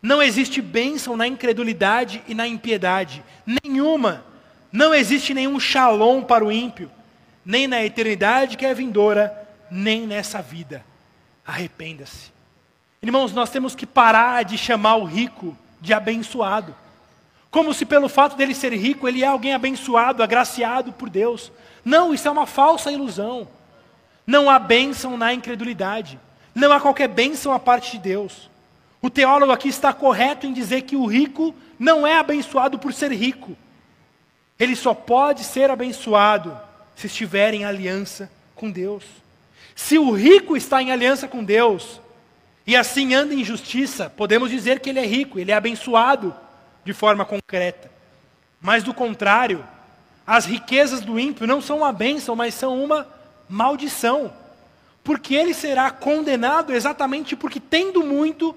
[0.00, 4.24] Não existe bênção na incredulidade e na impiedade, nenhuma.
[4.70, 6.90] Não existe nenhum shalom para o ímpio
[7.46, 10.84] nem na eternidade que é vindoura, nem nessa vida.
[11.46, 12.32] Arrependa-se.
[13.00, 16.74] Irmãos, nós temos que parar de chamar o rico de abençoado.
[17.50, 21.50] Como se pelo fato dele ser rico, ele é alguém abençoado, agraciado por Deus.
[21.84, 23.48] Não, isso é uma falsa ilusão.
[24.26, 26.18] Não há bênção na incredulidade.
[26.54, 28.50] Não há qualquer bênção à parte de Deus.
[29.00, 33.12] O teólogo aqui está correto em dizer que o rico não é abençoado por ser
[33.12, 33.56] rico.
[34.58, 36.58] Ele só pode ser abençoado
[36.94, 39.04] se estiver em aliança com Deus.
[39.74, 42.00] Se o rico está em aliança com Deus
[42.66, 46.34] e assim anda em justiça, podemos dizer que ele é rico, ele é abençoado
[46.86, 47.90] de forma concreta.
[48.60, 49.64] Mas do contrário,
[50.24, 53.06] as riquezas do ímpio não são uma bênção, mas são uma
[53.48, 54.32] maldição.
[55.02, 58.56] Porque ele será condenado exatamente porque, tendo muito,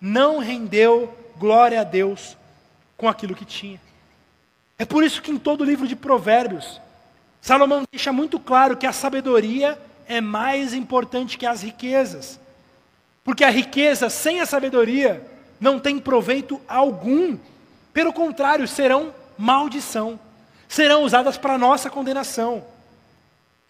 [0.00, 2.36] não rendeu glória a Deus
[2.96, 3.80] com aquilo que tinha.
[4.78, 6.80] É por isso que em todo o livro de Provérbios,
[7.40, 12.38] Salomão deixa muito claro que a sabedoria é mais importante que as riquezas.
[13.24, 15.24] Porque a riqueza sem a sabedoria
[15.60, 17.36] não tem proveito algum.
[17.94, 20.18] Pelo contrário, serão maldição.
[20.68, 22.66] Serão usadas para nossa condenação.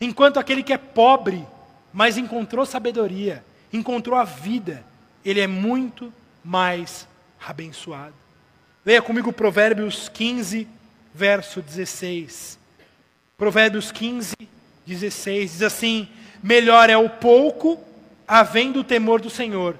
[0.00, 1.46] Enquanto aquele que é pobre,
[1.92, 4.82] mas encontrou sabedoria, encontrou a vida,
[5.24, 7.06] ele é muito mais
[7.46, 8.14] abençoado.
[8.84, 10.66] Leia comigo Provérbios 15,
[11.14, 12.58] verso 16.
[13.36, 14.34] Provérbios 15,
[14.86, 16.08] 16 diz assim:
[16.42, 17.78] Melhor é o pouco,
[18.26, 19.78] havendo o temor do Senhor,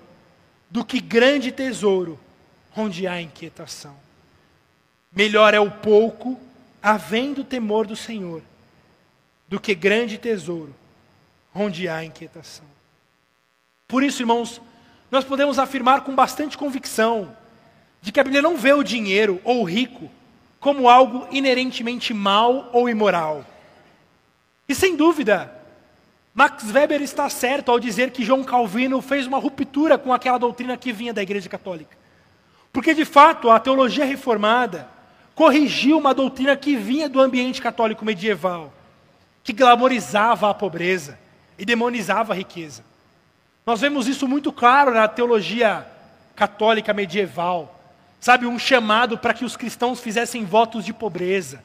[0.71, 2.21] do que grande tesouro,
[2.77, 4.04] onde há inquietação.
[5.15, 6.39] Melhor é o pouco,
[6.83, 8.43] havendo temor do Senhor,
[9.49, 10.75] do que grande tesouro,
[11.55, 12.67] onde há inquietação.
[13.87, 14.61] Por isso, irmãos,
[15.11, 17.37] nós podemos afirmar com bastante convicção
[18.03, 20.11] de que a Bíblia não vê o dinheiro ou o rico
[20.59, 23.45] como algo inerentemente mal ou imoral.
[24.69, 25.55] E sem dúvida,
[26.35, 30.77] Max Weber está certo ao dizer que João Calvino fez uma ruptura com aquela doutrina
[30.77, 31.97] que vinha da Igreja Católica.
[32.73, 34.89] Porque, de fato, a teologia reformada
[35.35, 38.73] corrigiu uma doutrina que vinha do ambiente católico medieval,
[39.43, 41.19] que glamorizava a pobreza
[41.59, 42.85] e demonizava a riqueza.
[43.67, 45.87] Nós vemos isso muito claro na teologia
[46.37, 47.71] católica medieval.
[48.21, 51.63] Sabe, um chamado para que os cristãos fizessem votos de pobreza,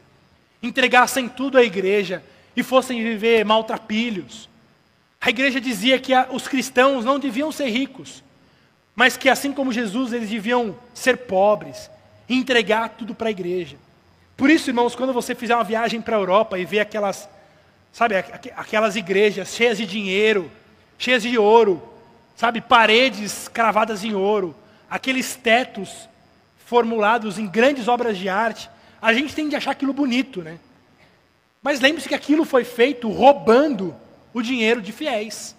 [0.61, 2.23] entregassem tudo à igreja
[2.55, 4.49] e fossem viver maltrapilhos.
[5.21, 8.23] A igreja dizia que os cristãos não deviam ser ricos,
[8.93, 11.89] mas que assim como Jesus, eles deviam ser pobres
[12.29, 13.75] e entregar tudo para a igreja.
[14.37, 17.27] Por isso, irmãos, quando você fizer uma viagem para a Europa e ver aquelas,
[17.91, 20.49] sabe, aquelas igrejas cheias de dinheiro,
[20.97, 21.81] cheias de ouro,
[22.35, 24.55] sabe, paredes cravadas em ouro,
[24.89, 26.07] aqueles tetos
[26.65, 28.69] formulados em grandes obras de arte,
[29.01, 30.59] a gente tem de achar aquilo bonito, né?
[31.61, 33.95] Mas lembre-se que aquilo foi feito roubando
[34.33, 35.55] o dinheiro de fiéis.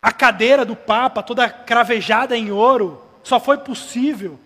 [0.00, 4.38] A cadeira do Papa, toda cravejada em ouro, só foi possível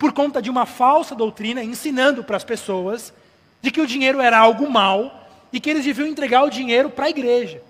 [0.00, 3.12] por conta de uma falsa doutrina ensinando para as pessoas
[3.60, 7.04] de que o dinheiro era algo mal e que eles deviam entregar o dinheiro para
[7.04, 7.62] a igreja.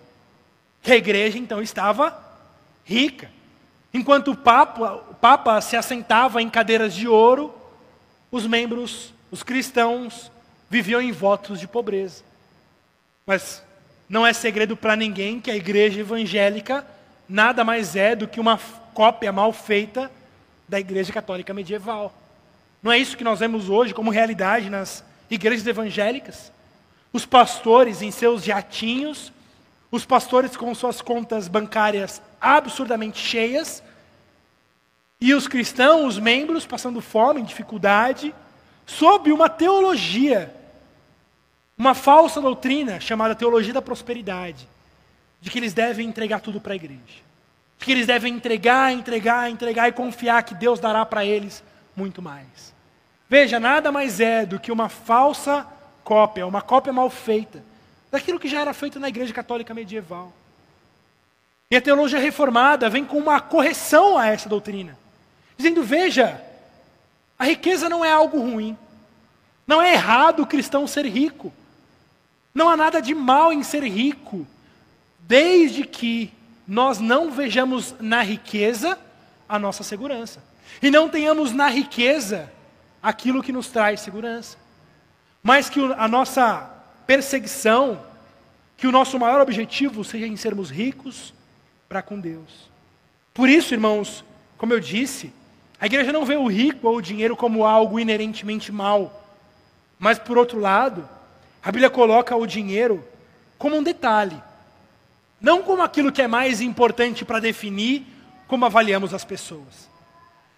[0.81, 2.17] Que a igreja então estava
[2.85, 3.29] rica.
[3.93, 7.53] Enquanto o Papa, o Papa se assentava em cadeiras de ouro,
[8.31, 10.31] os membros, os cristãos,
[10.71, 12.23] viviam em votos de pobreza.
[13.27, 13.61] Mas
[14.09, 16.87] não é segredo para ninguém que a igreja evangélica
[17.29, 18.57] nada mais é do que uma
[18.95, 20.09] cópia mal feita
[20.69, 22.20] da igreja católica medieval.
[22.83, 26.51] Não é isso que nós vemos hoje como realidade nas igrejas evangélicas?
[27.13, 29.33] Os pastores em seus jatinhos,
[29.91, 33.83] os pastores com suas contas bancárias absurdamente cheias,
[35.21, 38.35] e os cristãos, os membros, passando fome, dificuldade,
[38.87, 40.55] sob uma teologia,
[41.77, 44.67] uma falsa doutrina chamada teologia da prosperidade,
[45.41, 47.21] de que eles devem entregar tudo para a igreja,
[47.79, 51.63] de que eles devem entregar, entregar, entregar e confiar que Deus dará para eles
[51.97, 52.75] muito mais.
[53.29, 55.67] Veja, nada mais é do que uma falsa
[56.03, 57.63] cópia, uma cópia mal feita,
[58.11, 60.33] daquilo que já era feito na igreja católica medieval.
[61.71, 64.99] E a teologia reformada vem com uma correção a essa doutrina,
[65.57, 66.45] dizendo: veja,
[67.39, 68.77] a riqueza não é algo ruim,
[69.67, 71.53] não é errado o cristão ser rico,
[72.53, 74.45] não há nada de mal em ser rico,
[75.21, 76.33] desde que
[76.67, 78.99] nós não vejamos na riqueza
[79.49, 80.43] a nossa segurança,
[80.83, 82.51] e não tenhamos na riqueza
[83.03, 84.57] aquilo que nos traz segurança,
[85.43, 86.71] mas que a nossa
[87.07, 88.01] perseguição,
[88.77, 91.35] que o nosso maior objetivo seja em sermos ricos,
[91.89, 92.71] para com Deus.
[93.35, 94.25] Por isso, irmãos,
[94.57, 95.33] como eu disse,
[95.81, 99.27] a igreja não vê o rico ou o dinheiro como algo inerentemente mal.
[99.99, 101.09] Mas, por outro lado,
[101.63, 103.03] a Bíblia coloca o dinheiro
[103.59, 104.41] como um detalhe.
[105.41, 108.07] Não como aquilo que é mais importante para definir
[108.47, 109.89] como avaliamos as pessoas.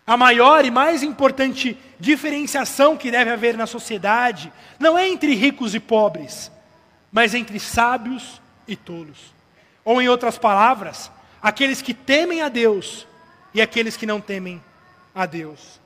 [0.06, 5.74] A maior e mais importante diferenciação que deve haver na sociedade não é entre ricos
[5.74, 6.50] e pobres,
[7.10, 9.32] mas entre sábios e tolos.
[9.84, 11.10] Ou, em outras palavras,
[11.40, 13.06] aqueles que temem a Deus
[13.54, 14.62] e aqueles que não temem
[15.14, 15.80] a Deus.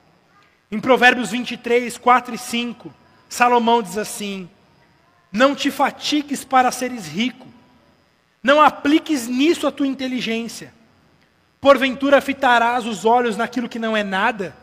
[0.71, 2.95] Em Provérbios 23, 4 e 5,
[3.29, 4.49] Salomão diz assim:
[5.31, 7.47] Não te fatigues para seres rico,
[8.43, 10.73] não apliques nisso a tua inteligência.
[11.61, 14.55] Porventura fitarás os olhos naquilo que não é nada,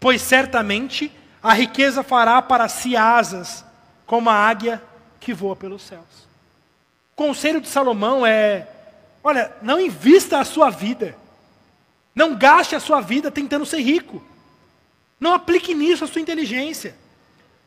[0.00, 3.64] pois certamente a riqueza fará para si asas,
[4.06, 4.82] como a águia
[5.20, 6.26] que voa pelos céus.
[7.12, 8.66] O conselho de Salomão é:
[9.22, 11.16] olha, não invista a sua vida,
[12.14, 14.22] não gaste a sua vida tentando ser rico,
[15.20, 16.96] não aplique nisso a sua inteligência.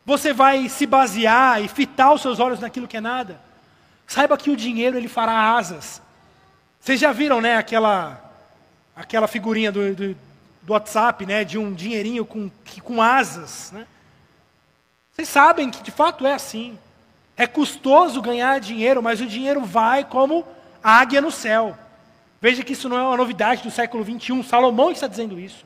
[0.06, 3.42] Você vai se basear e fitar os seus olhos naquilo que é nada.
[4.08, 6.02] Saiba que o dinheiro ele fará asas.
[6.80, 8.27] Vocês já viram, né, aquela
[8.98, 10.18] aquela figurinha do, do,
[10.64, 12.50] do WhatsApp, né, de um dinheirinho com,
[12.84, 13.86] com asas, né?
[15.12, 16.78] Vocês sabem que de fato é assim.
[17.36, 20.46] É custoso ganhar dinheiro, mas o dinheiro vai como
[20.84, 21.78] águia no céu.
[22.42, 24.44] Veja que isso não é uma novidade do século 21.
[24.44, 25.66] Salomão está dizendo isso.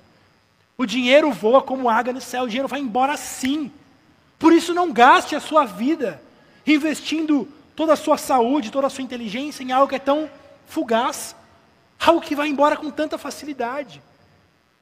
[0.77, 2.43] O dinheiro voa como águia no céu.
[2.43, 3.71] O dinheiro vai embora sim.
[4.39, 6.21] Por isso, não gaste a sua vida
[6.65, 10.29] investindo toda a sua saúde, toda a sua inteligência em algo que é tão
[10.65, 11.35] fugaz,
[12.01, 14.01] algo que vai embora com tanta facilidade.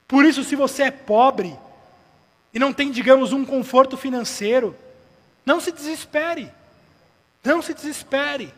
[0.08, 1.56] Por isso, se você é pobre
[2.52, 4.74] e não tem, digamos, um conforto financeiro,
[5.44, 6.50] não se desespere.
[7.44, 8.52] Não se desespere.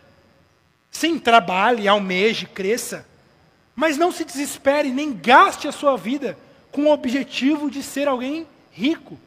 [0.91, 3.07] Sim, trabalhe, almeje, cresça,
[3.75, 6.39] mas não se desespere, nem gaste a sua vida
[6.71, 9.19] com o objetivo de ser alguém rico.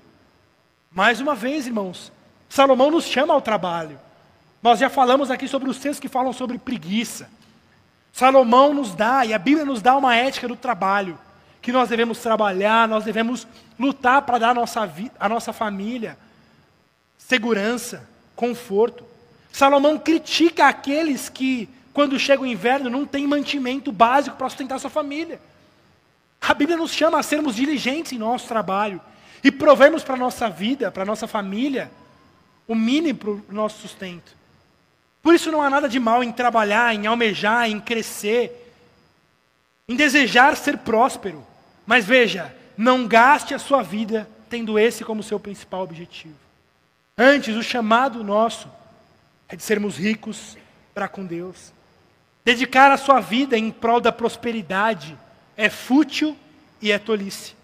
[0.91, 2.11] Mais uma vez, irmãos,
[2.47, 3.99] Salomão nos chama ao trabalho.
[4.61, 7.29] Nós já falamos aqui sobre os textos que falam sobre preguiça.
[8.15, 11.19] Salomão nos dá, e a Bíblia nos dá uma ética do trabalho,
[11.61, 13.45] que nós devemos trabalhar, nós devemos
[13.77, 14.89] lutar para dar a nossa,
[15.27, 16.17] nossa família
[17.17, 19.03] segurança, conforto.
[19.51, 24.89] Salomão critica aqueles que, quando chega o inverno, não têm mantimento básico para sustentar sua
[24.89, 25.41] família.
[26.39, 29.01] A Bíblia nos chama a sermos diligentes em nosso trabalho
[29.43, 31.91] e provermos para a nossa vida, para a nossa família,
[32.65, 34.44] o mínimo para o nosso sustento.
[35.25, 38.71] Por isso não há nada de mal em trabalhar, em almejar, em crescer,
[39.87, 41.43] em desejar ser próspero.
[41.83, 46.35] Mas veja, não gaste a sua vida tendo esse como seu principal objetivo.
[47.17, 48.69] Antes, o chamado nosso
[49.49, 50.55] é de sermos ricos
[50.93, 51.73] para com Deus.
[52.43, 55.17] Dedicar a sua vida em prol da prosperidade
[55.57, 56.37] é fútil
[56.79, 57.55] e é tolice.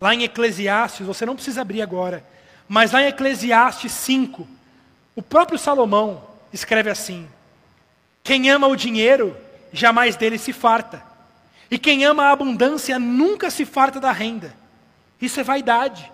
[0.00, 2.26] Lá em Eclesiastes, você não precisa abrir agora,
[2.68, 4.48] mas lá em Eclesiastes 5,
[5.16, 6.22] o próprio Salomão
[6.52, 7.28] escreve assim:
[8.22, 9.36] Quem ama o dinheiro,
[9.72, 11.02] jamais dele se farta.
[11.70, 14.54] E quem ama a abundância nunca se farta da renda.
[15.20, 16.10] Isso é vaidade.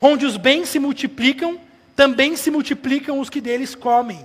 [0.00, 1.60] Onde os bens se multiplicam,
[1.94, 4.24] também se multiplicam os que deles comem.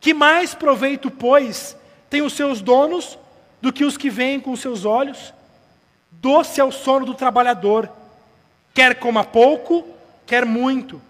[0.00, 1.76] Que mais proveito, pois,
[2.10, 3.18] tem os seus donos
[3.60, 5.32] do que os que veem com seus olhos?
[6.10, 7.90] Doce é o sono do trabalhador,
[8.72, 9.86] quer coma pouco,
[10.26, 11.00] quer muito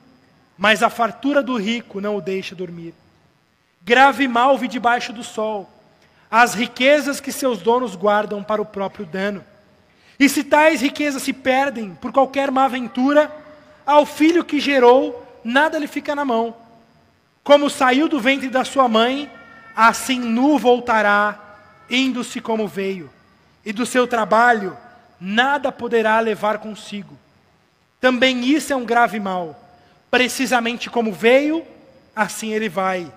[0.57, 2.95] mas a fartura do rico não o deixa dormir.
[3.83, 5.69] Grave mal vi debaixo do sol,
[6.31, 9.45] as riquezas que seus donos guardam para o próprio dano.
[10.19, 13.31] E se tais riquezas se perdem por qualquer má aventura,
[13.85, 16.55] ao filho que gerou, nada lhe fica na mão.
[17.43, 19.31] Como saiu do ventre da sua mãe,
[19.77, 21.39] assim nu voltará,
[21.91, 23.11] indo-se como veio.
[23.65, 24.77] E do seu trabalho,
[25.21, 27.19] nada poderá levar consigo.
[28.01, 29.64] Também isso é um grave mal
[30.15, 31.67] precisamente como veio,
[32.15, 33.13] assim ele vai.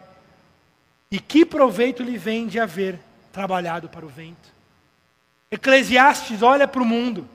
[1.11, 2.99] E que proveito lhe vem de haver
[3.31, 4.51] trabalhado para o vento?
[5.51, 7.29] Eclesiastes olha para o mundo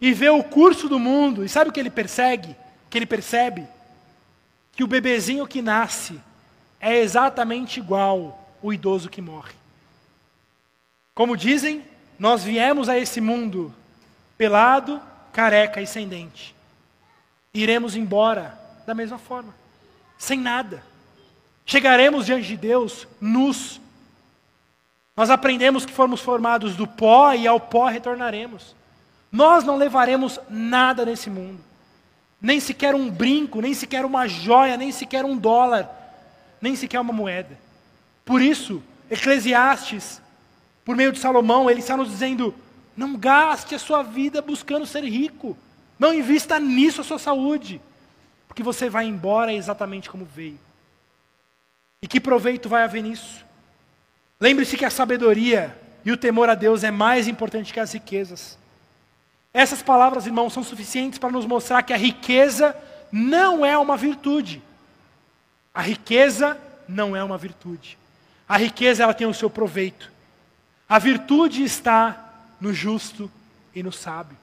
[0.00, 2.56] e vê o curso do mundo, e sabe o que ele persegue?
[2.88, 3.66] Que ele percebe?
[4.72, 6.18] Que o bebezinho que nasce
[6.80, 9.52] é exatamente igual o idoso que morre.
[11.14, 11.84] Como dizem,
[12.18, 13.70] nós viemos a esse mundo
[14.38, 14.98] pelado,
[15.30, 16.54] careca e sem dente.
[17.52, 18.57] Iremos embora
[18.88, 19.54] da mesma forma,
[20.16, 20.82] sem nada.
[21.66, 23.78] Chegaremos diante de Deus nus.
[25.14, 28.74] Nós aprendemos que fomos formados do pó e ao pó retornaremos.
[29.30, 31.60] Nós não levaremos nada nesse mundo,
[32.40, 35.86] nem sequer um brinco, nem sequer uma joia, nem sequer um dólar,
[36.58, 37.58] nem sequer uma moeda.
[38.24, 40.18] Por isso, Eclesiastes,
[40.82, 42.54] por meio de Salomão, ele está nos dizendo:
[42.96, 45.54] não gaste a sua vida buscando ser rico,
[45.98, 47.82] não invista nisso a sua saúde,
[48.48, 50.58] porque você vai embora exatamente como veio.
[52.02, 53.44] E que proveito vai haver nisso?
[54.40, 58.58] Lembre-se que a sabedoria e o temor a Deus é mais importante que as riquezas.
[59.52, 62.76] Essas palavras, irmãos, são suficientes para nos mostrar que a riqueza
[63.10, 64.62] não é uma virtude.
[65.74, 67.98] A riqueza não é uma virtude.
[68.48, 70.10] A riqueza ela tem o seu proveito.
[70.88, 73.30] A virtude está no justo
[73.74, 74.36] e no sábio.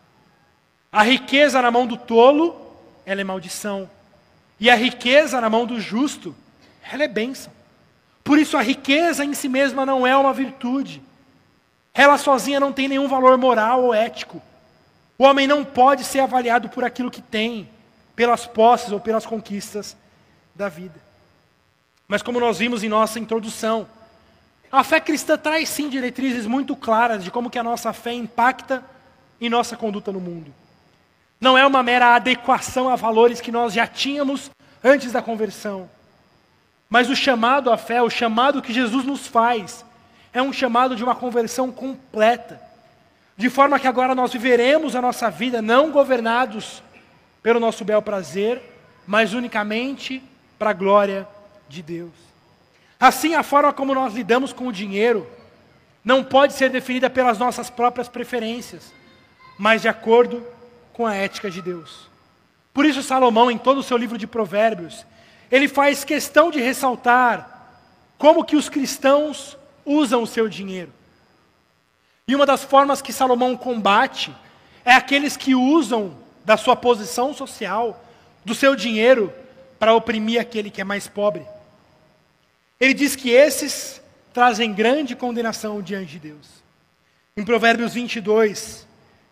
[0.91, 2.55] A riqueza na mão do tolo,
[3.05, 3.89] ela é maldição.
[4.59, 6.35] E a riqueza na mão do justo,
[6.91, 7.51] ela é bênção.
[8.23, 11.01] Por isso a riqueza em si mesma não é uma virtude.
[11.93, 14.41] Ela sozinha não tem nenhum valor moral ou ético.
[15.17, 17.69] O homem não pode ser avaliado por aquilo que tem,
[18.15, 19.95] pelas posses ou pelas conquistas
[20.53, 20.99] da vida.
[22.07, 23.87] Mas como nós vimos em nossa introdução,
[24.71, 28.83] a fé cristã traz sim diretrizes muito claras de como que a nossa fé impacta
[29.39, 30.53] em nossa conduta no mundo.
[31.39, 34.49] Não é uma mera adequação a valores que nós já tínhamos
[34.83, 35.89] antes da conversão.
[36.89, 39.83] Mas o chamado à fé, o chamado que Jesus nos faz,
[40.31, 42.61] é um chamado de uma conversão completa.
[43.37, 46.81] De forma que agora nós viveremos a nossa vida não governados
[47.43, 48.61] pelo nosso bel prazer,
[49.05, 50.23] mas unicamente
[50.57, 51.27] para a glória
[51.67, 52.11] de Deus.
[52.99, 55.27] Assim, a forma como nós lidamos com o dinheiro
[56.03, 58.93] não pode ser definida pelas nossas próprias preferências,
[59.57, 60.45] mas de acordo
[60.95, 62.07] com a ética de Deus.
[62.73, 65.05] Por isso, Salomão, em todo o seu livro de Provérbios,
[65.51, 67.67] ele faz questão de ressaltar
[68.17, 70.91] como que os cristãos usam o seu dinheiro.
[72.25, 74.33] E uma das formas que Salomão combate
[74.85, 76.15] é aqueles que usam
[76.45, 78.01] da sua posição social,
[78.45, 79.33] do seu dinheiro,
[79.77, 81.45] para oprimir aquele que é mais pobre.
[82.79, 84.01] Ele diz que esses
[84.33, 86.47] trazem grande condenação diante de Deus.
[87.35, 88.84] Em Provérbios 22,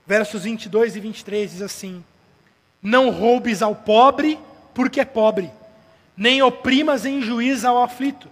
[0.05, 2.03] versos 22 e 23 diz assim:
[2.81, 4.39] Não roubes ao pobre
[4.73, 5.51] porque é pobre,
[6.15, 8.27] nem oprimas em juízo ao aflito,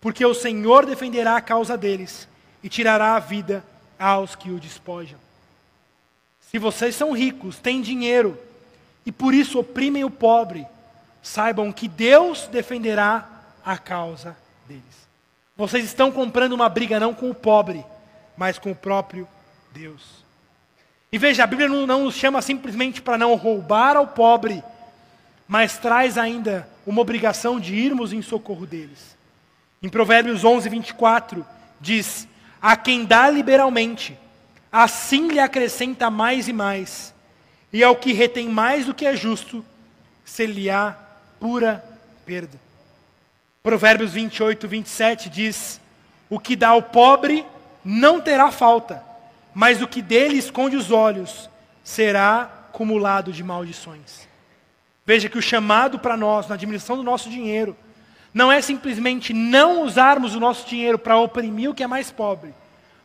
[0.00, 2.26] porque o Senhor defenderá a causa deles
[2.62, 3.64] e tirará a vida
[3.98, 5.18] aos que o despojam.
[6.40, 8.38] Se vocês são ricos, têm dinheiro
[9.04, 10.66] e por isso oprimem o pobre,
[11.22, 13.28] saibam que Deus defenderá
[13.64, 14.36] a causa
[14.66, 15.08] deles.
[15.56, 17.84] Vocês estão comprando uma briga não com o pobre,
[18.36, 19.28] mas com o próprio
[19.72, 20.27] Deus.
[21.10, 24.62] E veja, a Bíblia não, não nos chama simplesmente para não roubar ao pobre,
[25.46, 29.16] mas traz ainda uma obrigação de irmos em socorro deles.
[29.82, 31.46] Em Provérbios 11, 24,
[31.80, 32.28] diz:
[32.60, 34.18] A quem dá liberalmente,
[34.70, 37.14] assim lhe acrescenta mais e mais,
[37.72, 39.64] e ao que retém mais do que é justo,
[40.24, 40.94] se lhe há
[41.40, 41.82] pura
[42.26, 42.60] perda.
[43.62, 45.80] Provérbios 28, 27 diz:
[46.28, 47.46] O que dá ao pobre
[47.82, 49.02] não terá falta,
[49.58, 51.50] mas o que dele esconde os olhos
[51.82, 54.28] será acumulado de maldições.
[55.04, 57.76] Veja que o chamado para nós na administração do nosso dinheiro
[58.32, 62.54] não é simplesmente não usarmos o nosso dinheiro para oprimir o que é mais pobre,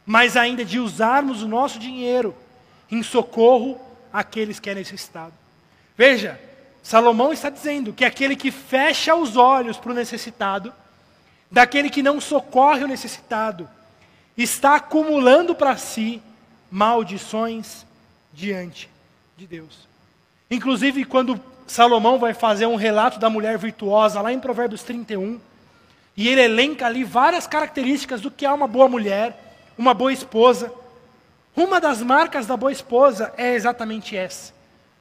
[0.06, 2.36] mas ainda de usarmos o nosso dinheiro
[2.92, 3.82] em socorro
[4.14, 5.34] àqueles que é necessitado.
[5.98, 6.40] Veja,
[6.84, 10.72] Salomão está dizendo que aquele que fecha os olhos para o necessitado,
[11.50, 13.68] daquele que não socorre o necessitado,
[14.38, 16.22] está acumulando para si
[16.74, 17.86] maldições
[18.34, 18.90] diante
[19.38, 19.88] de Deus.
[20.50, 25.40] Inclusive, quando Salomão vai fazer um relato da mulher virtuosa, lá em Provérbios 31,
[26.18, 30.74] e ele elenca ali várias características do que é uma boa mulher, uma boa esposa.
[31.56, 34.52] Uma das marcas da boa esposa é exatamente essa.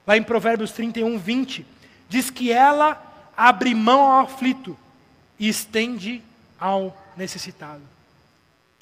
[0.06, 1.64] Lá em Provérbios 31, 20,
[2.06, 3.02] diz que ela
[3.34, 4.76] abre mão ao aflito
[5.38, 6.22] e estende
[6.60, 7.80] ao necessitado.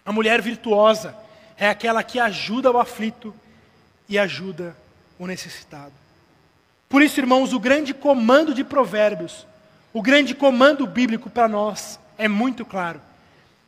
[0.05, 1.14] A mulher virtuosa
[1.61, 3.35] é aquela que ajuda o aflito
[4.09, 4.75] e ajuda
[5.19, 5.93] o necessitado.
[6.89, 9.47] Por isso, irmãos, o grande comando de Provérbios,
[9.93, 12.99] o grande comando bíblico para nós é muito claro.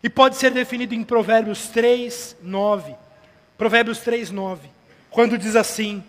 [0.02, 2.94] E pode ser definido em Provérbios 3, 9.
[3.58, 4.68] Provérbios 3, 9.
[5.10, 6.02] Quando diz assim: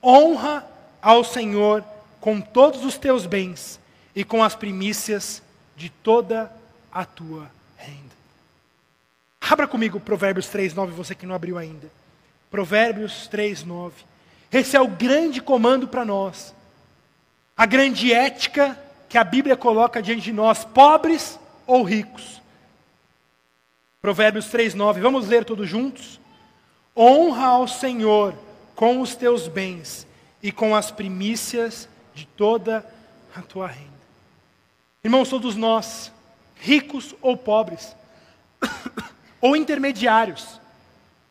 [0.00, 0.64] Honra
[1.02, 1.84] ao Senhor
[2.20, 3.80] com todos os teus bens
[4.14, 5.42] e com as primícias
[5.76, 6.50] de toda
[6.92, 8.13] a tua renda.
[9.50, 11.90] Abra comigo Provérbios 3, 9, você que não abriu ainda.
[12.50, 13.94] Provérbios 3, 9.
[14.50, 16.54] Esse é o grande comando para nós.
[17.56, 18.78] A grande ética
[19.08, 22.40] que a Bíblia coloca diante de nós, pobres ou ricos.
[24.00, 25.00] Provérbios 3, 9.
[25.00, 26.20] Vamos ler todos juntos?
[26.96, 28.34] Honra ao Senhor
[28.74, 30.06] com os teus bens
[30.42, 32.84] e com as primícias de toda
[33.34, 33.90] a tua renda.
[35.02, 36.12] Irmãos, todos nós,
[36.56, 37.94] ricos ou pobres,
[39.44, 40.58] ou intermediários,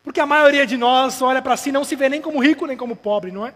[0.04, 2.78] porque a maioria de nós olha para si não se vê nem como rico nem
[2.78, 3.56] como pobre, não é?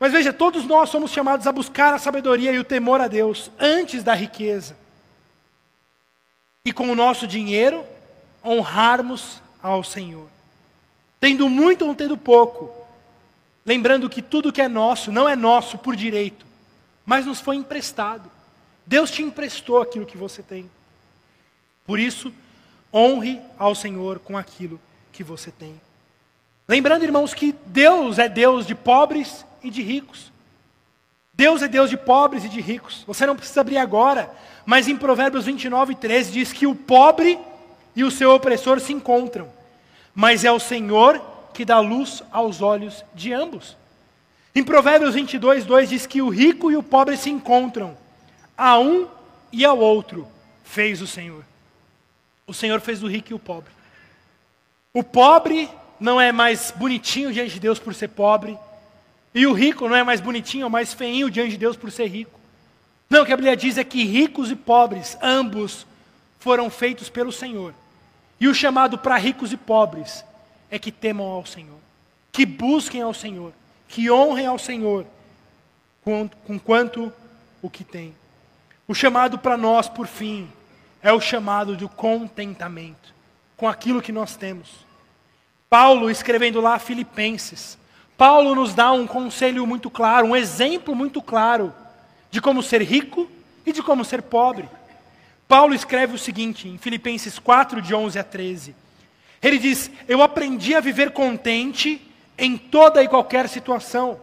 [0.00, 3.52] Mas veja, todos nós somos chamados a buscar a sabedoria e o temor a Deus
[3.60, 4.76] antes da riqueza.
[6.64, 7.84] E com o nosso dinheiro,
[8.44, 10.26] honrarmos ao Senhor.
[11.20, 12.68] Tendo muito ou tendo pouco,
[13.64, 16.44] lembrando que tudo que é nosso não é nosso por direito,
[17.06, 18.28] mas nos foi emprestado.
[18.84, 20.68] Deus te emprestou aquilo que você tem.
[21.86, 22.32] Por isso,
[22.92, 24.80] honre ao Senhor com aquilo
[25.12, 25.80] que você tem.
[26.68, 30.30] Lembrando, irmãos, que Deus é Deus de pobres e de ricos.
[31.34, 33.04] Deus é Deus de pobres e de ricos.
[33.06, 34.30] Você não precisa abrir agora,
[34.64, 37.38] mas em Provérbios 29, 13 diz que o pobre
[37.96, 39.48] e o seu opressor se encontram,
[40.14, 41.20] mas é o Senhor
[41.52, 43.76] que dá luz aos olhos de ambos.
[44.54, 47.96] Em Provérbios 22, 2 diz que o rico e o pobre se encontram,
[48.56, 49.08] a um
[49.50, 50.28] e ao outro
[50.62, 51.44] fez o Senhor.
[52.52, 53.72] O Senhor fez o rico e o pobre.
[54.92, 58.58] O pobre não é mais bonitinho diante de Deus por ser pobre,
[59.34, 62.08] e o rico não é mais bonitinho ou mais feinho diante de Deus por ser
[62.08, 62.38] rico.
[63.08, 65.86] Não, o que a Bíblia diz é que ricos e pobres, ambos,
[66.38, 67.72] foram feitos pelo Senhor.
[68.38, 70.22] E o chamado para ricos e pobres
[70.70, 71.78] é que temam ao Senhor,
[72.30, 73.54] que busquem ao Senhor,
[73.88, 75.06] que honrem ao Senhor
[76.04, 77.10] com, com quanto
[77.62, 78.14] o que tem.
[78.86, 80.46] O chamado para nós, por fim,
[81.02, 83.12] é o chamado do contentamento
[83.56, 84.86] com aquilo que nós temos.
[85.68, 87.78] Paulo, escrevendo lá Filipenses,
[88.16, 91.74] Paulo nos dá um conselho muito claro, um exemplo muito claro
[92.30, 93.28] de como ser rico
[93.64, 94.68] e de como ser pobre.
[95.48, 98.74] Paulo escreve o seguinte em Filipenses 4, de 11 a 13.
[99.42, 102.00] Ele diz: Eu aprendi a viver contente
[102.38, 104.20] em toda e qualquer situação.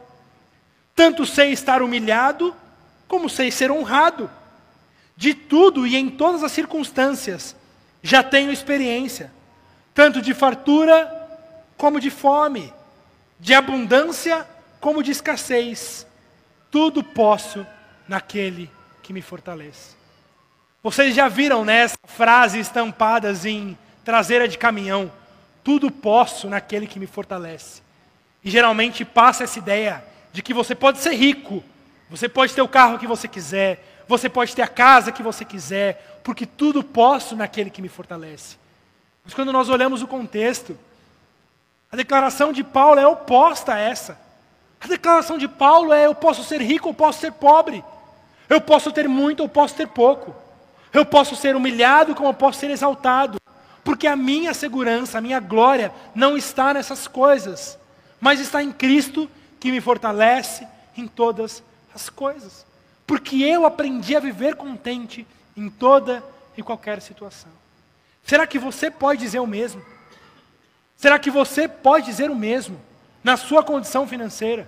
[0.96, 2.56] Tanto sei estar humilhado,
[3.08, 4.30] como sei ser honrado.
[5.20, 7.54] De tudo e em todas as circunstâncias,
[8.02, 9.30] já tenho experiência,
[9.94, 11.14] tanto de fartura
[11.76, 12.74] como de fome,
[13.38, 14.48] de abundância
[14.80, 16.08] como de escassez.
[16.72, 17.68] Tudo posso
[18.08, 18.72] naquele
[19.04, 19.98] que me fortalece.
[20.82, 25.12] Vocês já viram nessa né, frase estampadas em traseira de caminhão:
[25.66, 27.82] tudo posso naquele que me fortalece.
[28.42, 30.02] E geralmente passa essa ideia
[30.32, 31.62] de que você pode ser rico,
[32.10, 35.46] você pode ter o carro que você quiser, você pode ter a casa que você
[35.46, 38.58] quiser, porque tudo posso naquele que me fortalece.
[39.24, 40.76] Mas quando nós olhamos o contexto,
[41.92, 44.20] a declaração de Paulo é oposta a essa.
[44.82, 47.84] A declaração de Paulo é: eu posso ser rico ou posso ser pobre,
[48.50, 50.36] eu posso ter muito ou posso ter pouco.
[50.92, 53.38] Eu posso ser humilhado como eu posso ser exaltado,
[53.84, 57.78] porque a minha segurança, a minha glória não está nessas coisas,
[58.20, 59.30] mas está em Cristo
[59.60, 61.62] que me fortalece em todas
[61.94, 62.68] as coisas.
[63.10, 65.26] Porque eu aprendi a viver contente
[65.58, 66.24] em toda
[66.56, 67.50] e qualquer situação.
[68.24, 69.84] Será que você pode dizer o mesmo?
[70.96, 72.80] Será que você pode dizer o mesmo
[73.24, 74.68] na sua condição financeira?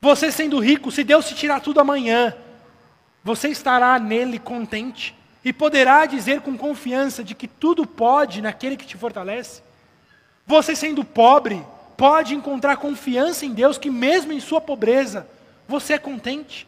[0.00, 2.36] Você sendo rico, se Deus te tirar tudo amanhã,
[3.24, 5.12] você estará nele contente
[5.44, 9.60] e poderá dizer com confiança de que tudo pode naquele que te fortalece.
[10.46, 11.66] Você sendo pobre,
[11.96, 15.26] pode encontrar confiança em Deus que mesmo em sua pobreza,
[15.66, 16.64] você é contente,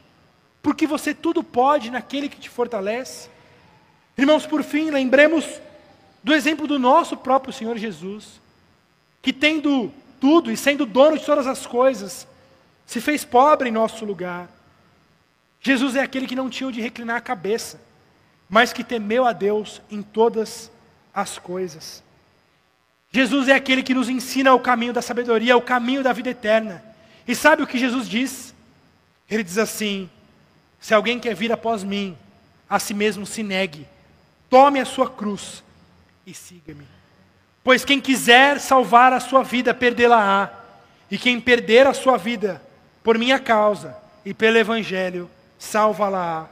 [0.66, 3.28] porque você tudo pode naquele que te fortalece.
[4.18, 5.60] Irmãos, por fim, lembremos
[6.24, 8.40] do exemplo do nosso próprio Senhor Jesus,
[9.22, 12.26] que tendo tudo e sendo dono de todas as coisas,
[12.84, 14.48] se fez pobre em nosso lugar
[15.60, 17.80] Jesus é aquele que não tinha onde reclinar a cabeça,
[18.48, 20.68] mas que temeu a Deus em todas
[21.14, 22.02] as coisas.
[23.12, 26.84] Jesus é aquele que nos ensina o caminho da sabedoria, o caminho da vida eterna.
[27.26, 28.52] E sabe o que Jesus diz?
[29.30, 30.10] Ele diz assim:
[30.80, 32.16] Se alguém quer vir após mim,
[32.68, 33.86] a si mesmo se negue,
[34.50, 35.62] tome a sua cruz
[36.26, 36.86] e siga-me.
[37.62, 40.50] Pois quem quiser salvar a sua vida, perdê-la-á,
[41.10, 42.62] e quem perder a sua vida
[43.02, 46.48] por minha causa e pelo evangelho, salva-la.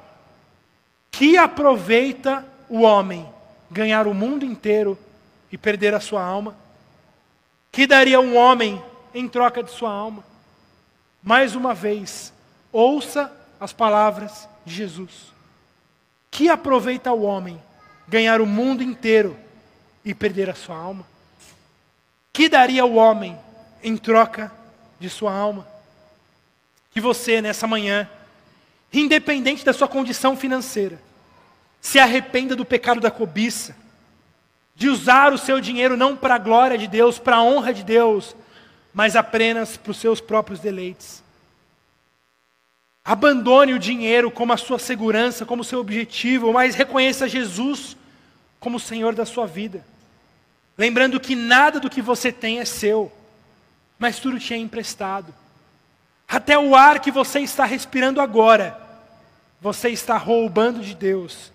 [1.10, 3.28] Que aproveita o homem
[3.70, 4.98] ganhar o mundo inteiro
[5.50, 6.56] e perder a sua alma?
[7.70, 10.24] Que daria um homem em troca de sua alma?
[11.22, 12.32] Mais uma vez,
[12.72, 15.32] ouça as palavras de Jesus.
[16.30, 17.60] Que aproveita o homem
[18.08, 19.36] ganhar o mundo inteiro
[20.04, 21.06] e perder a sua alma?
[22.32, 23.38] Que daria o homem
[23.82, 24.52] em troca
[24.98, 25.66] de sua alma?
[26.90, 28.08] Que você, nessa manhã,
[28.92, 31.00] independente da sua condição financeira,
[31.80, 33.76] se arrependa do pecado da cobiça,
[34.74, 37.84] de usar o seu dinheiro não para a glória de Deus, para a honra de
[37.84, 38.34] Deus,
[38.92, 41.23] mas apenas para os seus próprios deleites.
[43.04, 47.96] Abandone o dinheiro como a sua segurança, como seu objetivo, mas reconheça Jesus
[48.58, 49.84] como o Senhor da sua vida.
[50.76, 53.12] Lembrando que nada do que você tem é seu,
[53.98, 55.34] mas tudo te é emprestado.
[56.26, 58.82] Até o ar que você está respirando agora
[59.64, 61.50] você está roubando de Deus,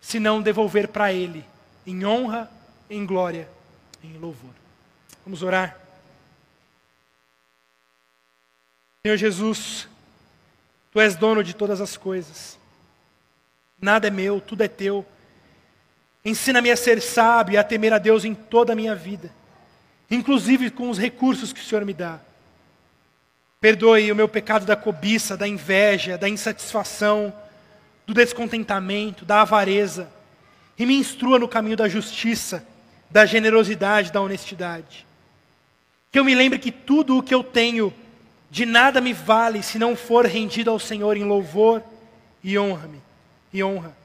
[0.00, 1.44] se não devolver para Ele,
[1.84, 2.48] em honra,
[2.88, 3.48] em glória
[4.02, 4.52] em louvor.
[5.24, 5.76] Vamos orar.
[9.04, 9.88] Senhor Jesus,
[10.92, 12.58] Tu és dono de todas as coisas.
[13.80, 15.06] Nada é meu, tudo é teu.
[16.24, 19.30] Ensina-me a ser sábio e a temer a Deus em toda a minha vida,
[20.10, 22.20] inclusive com os recursos que o Senhor me dá.
[23.60, 27.32] Perdoe o meu pecado da cobiça, da inveja, da insatisfação,
[28.06, 30.08] do descontentamento, da avareza,
[30.78, 32.66] e me instrua no caminho da justiça,
[33.10, 35.06] da generosidade, da honestidade.
[36.10, 37.92] Que eu me lembre que tudo o que eu tenho
[38.50, 41.82] de nada me vale se não for rendido ao Senhor em louvor
[42.42, 43.00] e honra-me
[43.52, 43.96] e honra.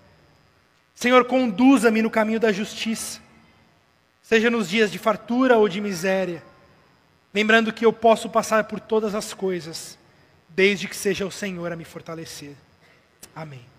[0.96, 3.20] Senhor, conduza-me no caminho da justiça,
[4.22, 6.44] seja nos dias de fartura ou de miséria,
[7.34, 9.98] lembrando que eu posso passar por todas as coisas,
[10.50, 12.56] desde que seja o Senhor a me fortalecer.
[13.36, 13.73] Amém.